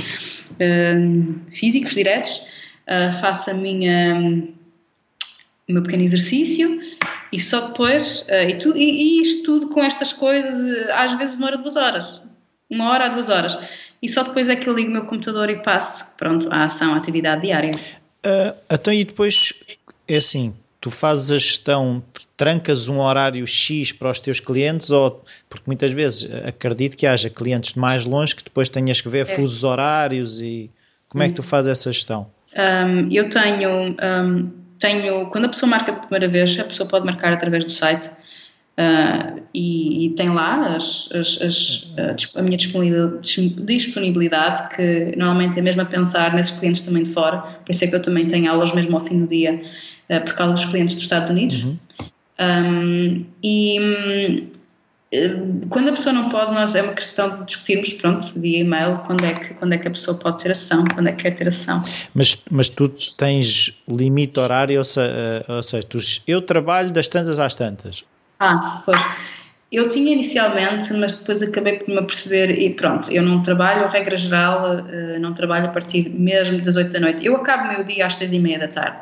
[0.52, 2.40] uh, físicos diretos.
[2.88, 4.46] Uh, faço a minha,
[5.68, 6.80] o meu pequeno exercício
[7.32, 11.58] e só depois, e, tu, e, e, isto tudo com estas coisas, às vezes demora
[11.58, 12.24] duas horas,
[12.68, 13.58] uma hora a duas horas.
[14.02, 16.94] E só depois é que eu ligo o meu computador e passo, pronto, a ação,
[16.94, 17.76] a atividade diária.
[18.26, 19.54] Uh, então, e depois
[20.08, 22.04] é assim: tu fazes a gestão,
[22.36, 27.30] trancas um horário X para os teus clientes, ou porque muitas vezes acredito que haja
[27.30, 29.26] clientes de mais longe que depois tenhas que ver é.
[29.26, 30.70] fusos horários e
[31.08, 31.46] como é que tu hum.
[31.46, 32.28] fazes essa gestão?
[32.56, 33.70] Um, eu tenho,
[34.02, 37.72] um, tenho, quando a pessoa marca pela primeira vez, a pessoa pode marcar através do
[37.72, 38.10] site.
[38.80, 41.86] Uh, e, e, tem lá as, as, as,
[42.38, 47.70] a minha disponibilidade, que normalmente é mesmo a pensar nesses clientes também de fora, por
[47.70, 49.62] isso é que eu também tenho aulas mesmo ao fim do dia,
[50.10, 51.66] uh, por causa dos clientes dos Estados Unidos.
[51.66, 51.78] Uhum.
[52.40, 54.48] Um, e
[55.14, 59.00] um, quando a pessoa não pode, nós é uma questão de discutirmos, pronto, via e-mail,
[59.00, 61.24] quando é que, quando é que a pessoa pode ter a sessão, quando é que
[61.24, 61.84] quer ter a sessão.
[62.14, 67.40] Mas, mas tu tens limite horário, ou seja, ou seja tu, eu trabalho das tantas
[67.40, 68.06] às tantas,
[68.40, 69.02] ah, pois.
[69.72, 74.18] Eu tinha inicialmente, mas depois acabei por me aperceber e pronto, eu não trabalho, regra
[74.18, 77.24] geral, eh, não trabalho a partir mesmo das 8 da noite.
[77.24, 79.00] Eu acabo o meu dia às 6 e meia da tarde,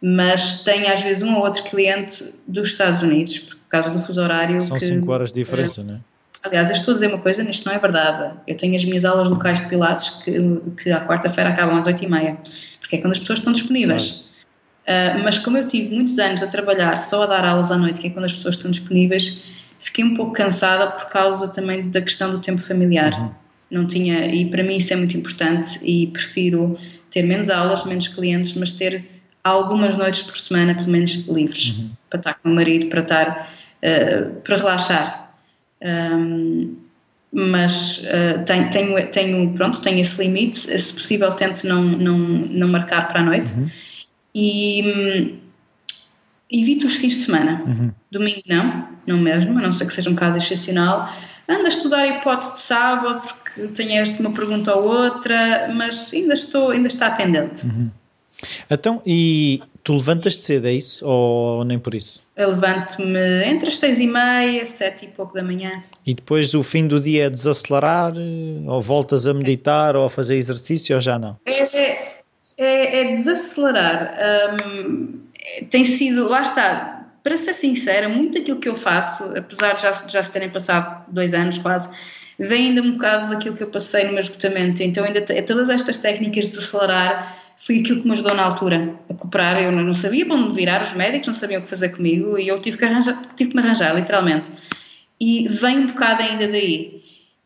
[0.00, 4.20] mas tenho às vezes um ou outro cliente dos Estados Unidos, por causa do fuso
[4.20, 4.60] horário.
[4.60, 6.00] São 5 horas de diferença, não é?
[6.44, 8.34] Aliás, eu estou a dizer uma coisa, isto não é verdade.
[8.48, 12.02] Eu tenho as minhas aulas locais de Pilates que, que à quarta-feira acabam às 8
[12.02, 12.36] e meia,
[12.80, 14.10] porque é quando as pessoas estão disponíveis.
[14.10, 14.31] Claro.
[14.82, 18.00] Uh, mas como eu tive muitos anos a trabalhar só a dar aulas à noite,
[18.00, 19.40] que é quando as pessoas estão disponíveis,
[19.78, 23.12] fiquei um pouco cansada por causa também da questão do tempo familiar.
[23.12, 23.30] Uhum.
[23.70, 26.76] Não tinha, e para mim isso é muito importante e prefiro
[27.10, 29.04] ter menos aulas, menos clientes, mas ter
[29.42, 31.90] algumas noites por semana, pelo menos, livres, uhum.
[32.10, 33.50] para estar com o marido, para estar,
[33.82, 35.34] uh, para relaxar.
[35.82, 36.76] Um,
[37.32, 42.68] mas uh, tenho, tenho, tenho, pronto, tenho esse limite, se possível tento não, não, não
[42.68, 43.66] marcar para a noite uhum.
[44.34, 45.38] E um,
[46.50, 47.92] evito os fins de semana, uhum.
[48.10, 51.08] domingo não, não mesmo, a não ser que seja um caso excepcional,
[51.48, 56.12] ando a estudar a hipótese de sábado porque tenho esta uma pergunta ou outra, mas
[56.12, 57.66] ainda estou, ainda está pendente.
[57.66, 57.90] Uhum.
[58.70, 61.06] Então, e tu levantas-te cedo, é isso?
[61.06, 62.20] Ou nem por isso?
[62.34, 65.82] Eu levanto-me entre as seis e meia, sete e pouco da manhã.
[66.06, 68.14] E depois o fim do dia é desacelerar?
[68.66, 71.36] Ou voltas a meditar ou a fazer exercício ou já não?
[71.46, 71.62] É,
[72.58, 74.16] é, é desacelerar.
[74.54, 75.20] Um,
[75.70, 79.92] tem sido, lá está, para ser sincera, muito daquilo que eu faço, apesar de já,
[80.08, 81.88] já se terem passado dois anos quase,
[82.38, 84.82] vem ainda um bocado daquilo que eu passei no meu esgotamento.
[84.82, 89.14] Então, ainda todas estas técnicas de desacelerar foi aquilo que me ajudou na altura a
[89.14, 89.62] cooperar.
[89.62, 92.48] Eu não sabia para onde virar, os médicos não sabiam o que fazer comigo e
[92.48, 94.50] eu tive que, arranjar, tive que me arranjar, literalmente.
[95.20, 97.01] E vem um bocado ainda daí.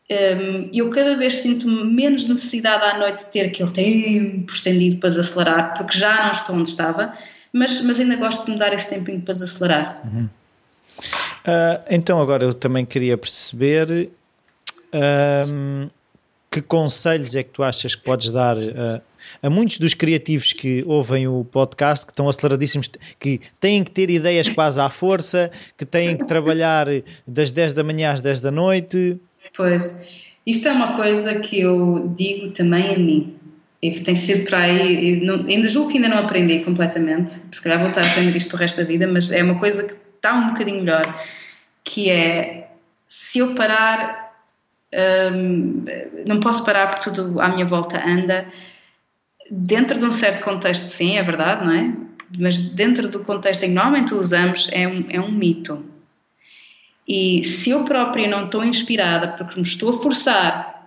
[0.09, 5.09] Um, eu cada vez sinto menos necessidade à noite de ter aquele tempo estendido para
[5.09, 7.11] desacelerar, porque já não estou onde estava,
[7.51, 10.01] mas, mas ainda gosto de me dar esse tempinho para desacelerar.
[10.05, 10.29] Uhum.
[11.45, 14.09] Uh, então, agora eu também queria perceber.
[16.49, 19.01] Que conselhos é que tu achas que podes dar uh,
[19.41, 22.89] a muitos dos criativos que ouvem o podcast, que estão aceleradíssimos,
[23.19, 26.87] que têm que ter ideias quase à força, que têm que trabalhar
[27.27, 29.19] das 10 da manhã às 10 da noite?
[29.57, 33.35] Pois, isto é uma coisa que eu digo também a mim.
[33.81, 37.79] E tem sido para aí, não, ainda julgo que ainda não aprendi completamente, se calhar
[37.79, 39.95] vou estar a aprender isto para o resto da vida, mas é uma coisa que
[40.15, 41.19] está um bocadinho melhor,
[41.83, 42.69] que é
[43.07, 44.27] se eu parar
[45.33, 45.85] um,
[46.25, 48.47] não posso parar porque tudo à minha volta anda.
[49.49, 51.93] Dentro de um certo contexto, sim, é verdade, não é?
[52.37, 55.85] Mas dentro do contexto em que normalmente usamos, é um, é um mito.
[57.07, 60.77] E se eu própria não estou inspirada porque me estou a forçar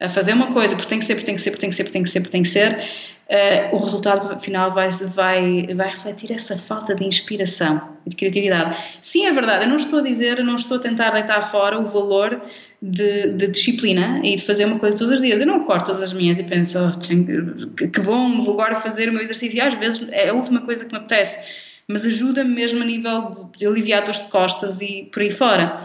[0.00, 1.76] a fazer uma coisa porque tem que ser, porque tem que ser, porque tem que
[1.76, 5.66] ser, porque tem que ser, porque tem que ser, uh, o resultado final vai, vai,
[5.74, 8.76] vai refletir essa falta de inspiração e de criatividade.
[9.02, 11.78] Sim, é verdade, eu não estou a dizer, eu não estou a tentar deitar fora
[11.78, 12.42] o valor
[12.82, 15.40] de, de, disciplina e de fazer uma coisa todos os dias.
[15.40, 19.08] Eu não acordo todas as manhãs e penso, oh, que, que bom, vou agora fazer
[19.08, 19.56] o meu exercício.
[19.56, 23.50] E às vezes é a última coisa que me apetece, mas ajuda-me mesmo a nível
[23.56, 25.82] de aliviar dores de costas e por aí fora.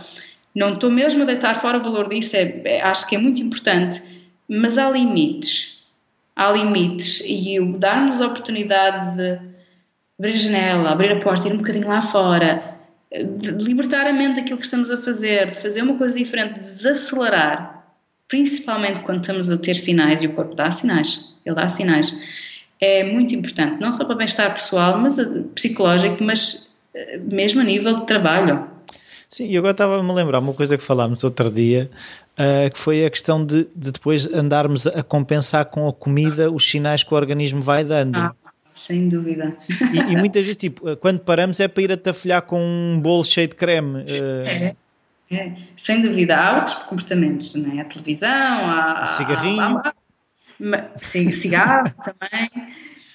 [0.55, 3.41] Não estou mesmo a deitar fora o valor disso, é, é, acho que é muito
[3.41, 4.01] importante,
[4.47, 5.83] mas há limites.
[6.35, 9.39] Há limites e darmos a oportunidade de
[10.17, 12.79] abrir a janela, abrir a porta, ir um bocadinho lá fora,
[13.11, 16.65] de libertar a mente daquilo que estamos a fazer, de fazer uma coisa diferente, de
[16.65, 17.85] desacelerar,
[18.27, 22.13] principalmente quando estamos a ter sinais e o corpo dá sinais, ele dá sinais,
[22.79, 27.61] é muito importante, não só para o bem-estar pessoal, mas eh, psicológico, mas eh, mesmo
[27.61, 28.67] a nível de trabalho.
[29.29, 31.89] Sim, e agora estava-me a lembrar uma coisa que falámos outro dia,
[32.33, 36.67] uh, que foi a questão de, de, depois andarmos a compensar com a comida os
[36.67, 38.17] sinais que o organismo vai dando.
[38.17, 38.33] Ah,
[38.73, 39.55] sem dúvida.
[39.93, 43.49] E, e, muitas vezes, tipo, quando paramos é para ir atafolhar com um bolo cheio
[43.49, 44.03] de creme.
[44.07, 44.75] É,
[45.31, 46.35] é, sem dúvida.
[46.35, 47.81] Há outros comportamentos, não é?
[47.81, 49.61] A televisão, há, cigarrinho.
[49.61, 49.93] Há, há,
[51.31, 52.49] cigarro também.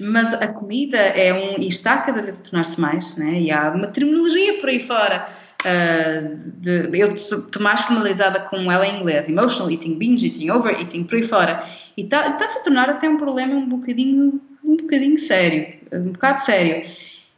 [0.01, 1.61] Mas a comida é um.
[1.61, 3.41] e está cada vez a tornar-se mais, né?
[3.41, 5.27] e há uma terminologia por aí fora.
[5.61, 11.05] Uh, de, eu estou mais familiarizada com ela em inglês, emotional eating, binge eating, overeating,
[11.05, 11.65] por aí fora,
[11.97, 16.89] e está-se a tornar até um problema um bocadinho um bocadinho sério, um bocado sério.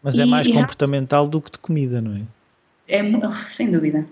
[0.03, 2.23] Mas é e, é mais comportamental do que de comida, não é?
[2.89, 4.07] É, oh, sem dúvida.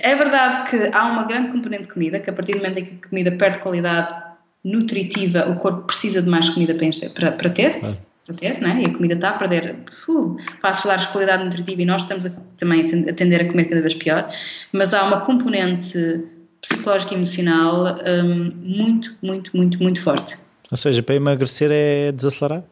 [0.00, 2.84] É verdade que há uma grande componente de comida, que a partir do momento em
[2.84, 4.25] que a comida perde qualidade
[4.66, 6.76] nutritiva, o corpo precisa de mais comida
[7.14, 7.78] para, para ter.
[7.78, 7.98] Claro.
[8.26, 8.80] Para ter, né?
[8.82, 9.76] E a comida está a perder
[10.08, 13.66] uh, passos largos de qualidade nutritiva e nós estamos a, também a tender a comer
[13.66, 14.28] cada vez pior.
[14.72, 16.24] Mas há uma componente
[16.60, 20.36] psicológica e emocional um, muito, muito, muito, muito forte.
[20.68, 22.64] Ou seja, para emagrecer é desacelerar?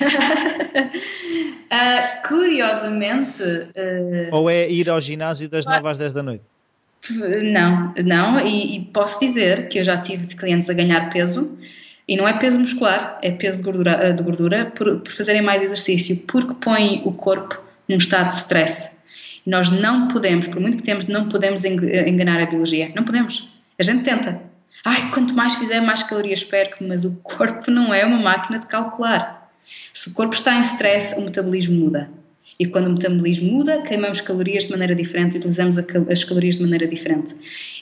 [0.00, 0.08] uh,
[2.26, 3.42] curiosamente.
[3.42, 6.44] Uh, Ou é ir ao ginásio das 9 às 10 da noite?
[7.08, 11.58] Não, não, e, e, posso dizer que eu já tive de clientes a ganhar peso
[12.06, 15.40] e não é peso muscular, é peso de gordura, ah, de gordura por, por fazerem
[15.40, 18.98] mais exercício, porque põe o corpo num estado de stress.
[19.46, 22.92] Nós não podemos, por muito que temos, não podemos enganar a biologia.
[22.94, 23.48] Não podemos.
[23.78, 24.38] A gente tenta,
[24.84, 28.66] Ai, quanto mais fizer, mais calorias perco, mas o corpo não é uma máquina de
[28.66, 29.50] calcular.
[29.92, 32.10] Se o corpo está em stress, o metabolismo muda.
[32.60, 36.86] E quando o metabolismo muda, queimamos calorias de maneira diferente, utilizamos as calorias de maneira
[36.86, 37.34] diferente.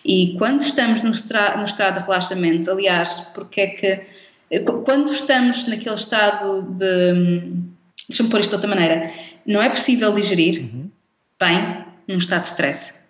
[0.04, 4.00] E quando estamos no, no estado de relaxamento, aliás, porque é que
[4.84, 7.52] Quando estamos naquele estado de.
[8.08, 9.10] Deixa-me pôr isto de outra maneira.
[9.44, 10.90] Não é possível digerir uhum.
[11.38, 13.00] bem num estado de stress.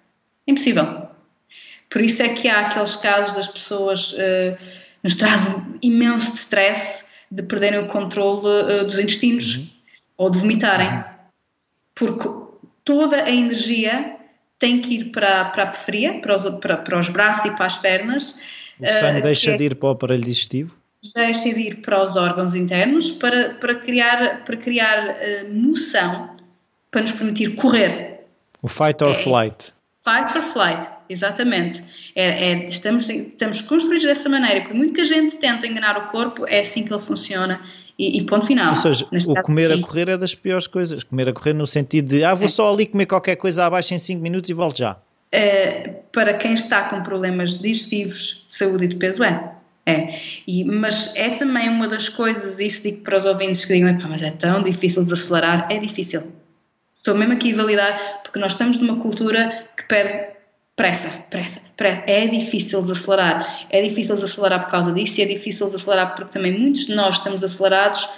[0.47, 1.07] Impossível.
[1.89, 4.57] Por isso é que há aqueles casos das pessoas uh,
[5.03, 9.69] nos trazem imenso de stress de perderem o controle uh, dos intestinos uhum.
[10.16, 11.18] ou de vomitarem.
[11.99, 12.28] Porque
[12.84, 14.16] toda a energia
[14.59, 17.66] tem que ir para, para a periferia, para os, para, para os braços e para
[17.66, 18.40] as pernas.
[18.80, 20.74] O sangue uh, deixa é, de ir para o aparelho digestivo?
[21.14, 26.32] Deixa de ir para os órgãos internos para, para criar, para criar uh, moção
[26.90, 28.24] para nos permitir correr.
[28.62, 29.72] O fight or é, flight.
[30.03, 31.82] Fight or flight, exatamente.
[32.14, 34.62] É, é, estamos, estamos construídos dessa maneira.
[34.62, 37.61] Por muito que a gente tente enganar o corpo, é assim que ele funciona
[37.99, 38.70] e, e ponto final.
[38.70, 39.80] Ou seja, Neste o caso, comer sim.
[39.80, 41.03] a correr é das piores coisas.
[41.03, 42.49] Comer a correr no sentido de, ah, vou é.
[42.49, 44.96] só ali comer qualquer coisa abaixo em 5 minutos e volto já.
[45.32, 49.53] É, para quem está com problemas digestivos, de saúde e de peso, é.
[49.84, 50.14] É,
[50.46, 54.22] e, mas é também uma das coisas, isto digo para os ouvintes que digam, mas
[54.22, 56.30] é tão difícil desacelerar, é difícil.
[56.94, 60.38] Estou mesmo aqui a validar, porque nós estamos numa cultura que pede
[60.79, 62.05] pressa, pressa, pressa.
[62.07, 63.66] É difícil desacelerar.
[63.68, 67.16] É difícil desacelerar por causa disso e é difícil desacelerar porque também muitos de nós
[67.16, 68.09] estamos acelerados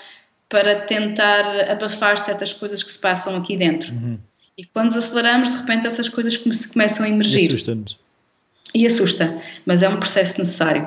[0.47, 3.93] para tentar abafar certas coisas que se passam aqui dentro.
[3.95, 4.19] Uhum.
[4.59, 7.45] E quando desaceleramos, de repente essas coisas começam a emergir.
[7.45, 7.99] E assusta-nos.
[8.75, 10.87] E assusta, mas é um processo necessário.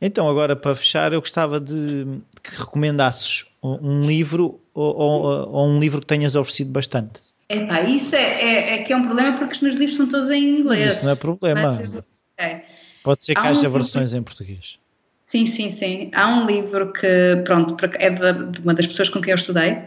[0.00, 2.06] Então, agora para fechar, eu gostava de
[2.42, 7.20] que recomendasses um livro ou, ou, ou um livro que tenhas oferecido bastante.
[7.48, 10.28] Epá, isso é, é, é, que é um problema porque os meus livros são todos
[10.28, 10.84] em inglês.
[10.84, 11.60] Mas isso não é problema.
[11.62, 12.62] Mas,
[13.02, 14.78] Pode ser que Há haja um versões em português.
[15.24, 16.10] Sim, sim, sim.
[16.14, 19.78] Há um livro que, pronto, é de uma das pessoas com quem eu estudei,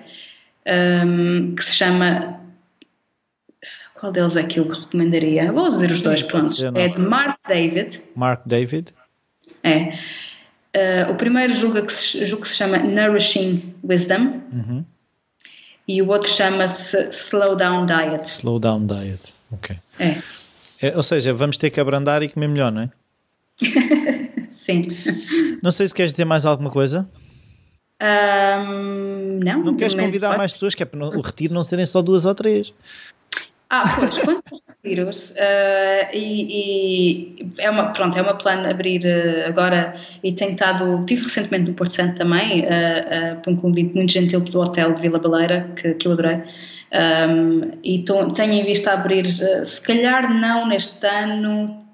[1.06, 2.40] um, que se chama.
[3.94, 5.52] Qual deles é que eu recomendaria?
[5.52, 6.52] Vou dizer os dois, pronto.
[6.76, 8.02] É de Mark David.
[8.16, 8.94] Mark David.
[9.64, 9.90] É.
[10.76, 14.42] Uh, o primeiro julgo que, se, julgo que se chama Nourishing Wisdom.
[14.52, 14.86] Uhum
[15.88, 18.28] e o outro chama-se Slow Down Diet.
[18.28, 19.76] Slow Down Diet, ok.
[20.00, 20.18] É.
[20.82, 20.96] é.
[20.96, 22.90] Ou seja, vamos ter que abrandar e comer melhor, não é?
[24.50, 24.84] Sim.
[25.62, 27.08] Não sei se queres dizer mais alguma coisa.
[28.02, 29.64] Um, não.
[29.64, 32.34] Não queres convidar mais pessoas, que é para o retiro não serem só duas ou
[32.34, 32.74] três.
[33.70, 35.32] Ah, pois, quantos retiros?
[35.32, 41.06] Uh, e, e, é uma, pronto, é uma plano abrir uh, agora e tenho estado,
[41.06, 44.94] tive recentemente no Porto Santo também, uh, uh, por um convite muito gentil do hotel
[44.94, 46.42] de Vila Baleira, que, que eu adorei.
[46.94, 49.26] Um, e tô, tenho em vista abrir,
[49.66, 51.86] se calhar não neste ano,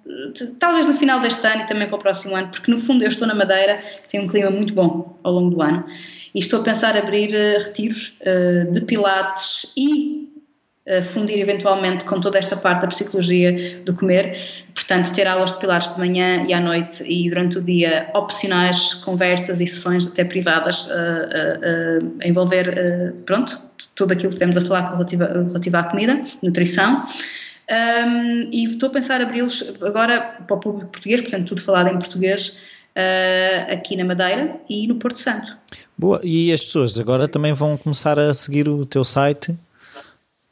[0.60, 3.10] talvez no final deste ano e também para o próximo ano, porque no fundo eu
[3.10, 5.86] estou na Madeira, que tem um clima muito bom ao longo do ano,
[6.34, 8.18] e estou a pensar abrir retiros
[8.72, 10.17] de pilates e
[11.04, 14.40] fundir eventualmente com toda esta parte da psicologia do comer,
[14.74, 18.94] portanto ter aulas de pilares de manhã e à noite e durante o dia opcionais,
[18.94, 23.60] conversas e sessões até privadas uh, uh, uh, a envolver, pronto,
[23.96, 27.04] tudo aquilo que tivemos a falar relativo, relativo à comida, nutrição.
[27.70, 32.00] Um, e estou a pensar abri-los agora para o público português, portanto tudo falado em
[32.00, 32.58] português,
[33.70, 35.56] aqui na Madeira e no Porto Santo.
[35.98, 39.54] Boa, e as pessoas agora também vão começar a seguir o teu site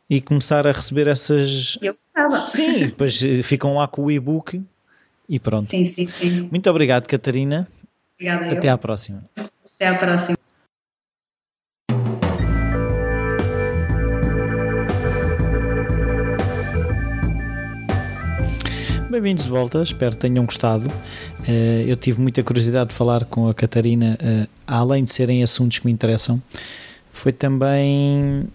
[0.10, 1.78] e começar a receber essas.
[1.82, 2.48] Eu estava.
[2.48, 4.64] Sim, depois ficam lá com o e-book
[5.28, 5.66] e pronto.
[5.66, 6.48] Sim, sim, sim.
[6.52, 7.68] Muito obrigado, Catarina.
[8.16, 8.52] Obrigada.
[8.52, 8.74] Até eu.
[8.74, 9.24] à próxima.
[9.36, 10.38] Até à próxima.
[19.10, 20.92] Bem-vindos de volta, espero que tenham gostado.
[21.48, 25.80] Eh, eu tive muita curiosidade de falar com a Catarina, eh, além de serem assuntos
[25.80, 26.42] que me interessam,
[27.14, 28.46] foi também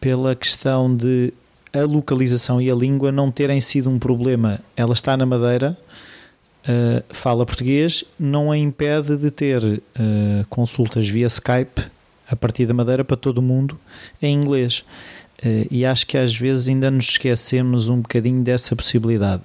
[0.00, 1.32] pela questão de
[1.72, 4.60] a localização e a língua não terem sido um problema.
[4.76, 5.76] Ela está na Madeira,
[6.64, 9.80] uh, fala português, não a impede de ter uh,
[10.48, 11.82] consultas via Skype
[12.28, 13.78] a partir da Madeira para todo o mundo
[14.20, 14.84] em inglês.
[15.44, 19.42] Uh, e acho que às vezes ainda nos esquecemos um bocadinho dessa possibilidade.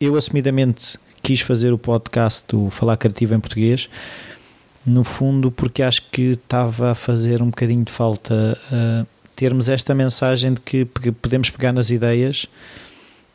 [0.00, 3.88] Eu, assumidamente, quis fazer o podcast do Falar Criativo em Português,
[4.84, 8.58] no fundo, porque acho que estava a fazer um bocadinho de falta
[9.34, 12.46] termos esta mensagem de que podemos pegar nas ideias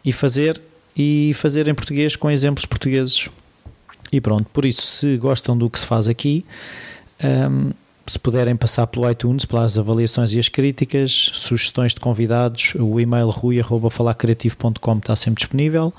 [0.03, 0.61] e fazer
[0.95, 3.29] e fazer em português com exemplos portugueses.
[4.11, 6.43] E pronto, por isso, se gostam do que se faz aqui,
[7.23, 7.71] um,
[8.07, 13.29] se puderem passar pelo iTunes, pelas avaliações e as críticas, sugestões de convidados, o e-mail
[13.29, 15.93] rui.falacreativo.com está sempre disponível.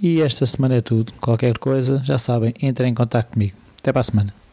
[0.00, 1.12] E esta semana é tudo.
[1.20, 3.56] Qualquer coisa, já sabem, entrem em contato comigo.
[3.78, 4.38] Até para a semana.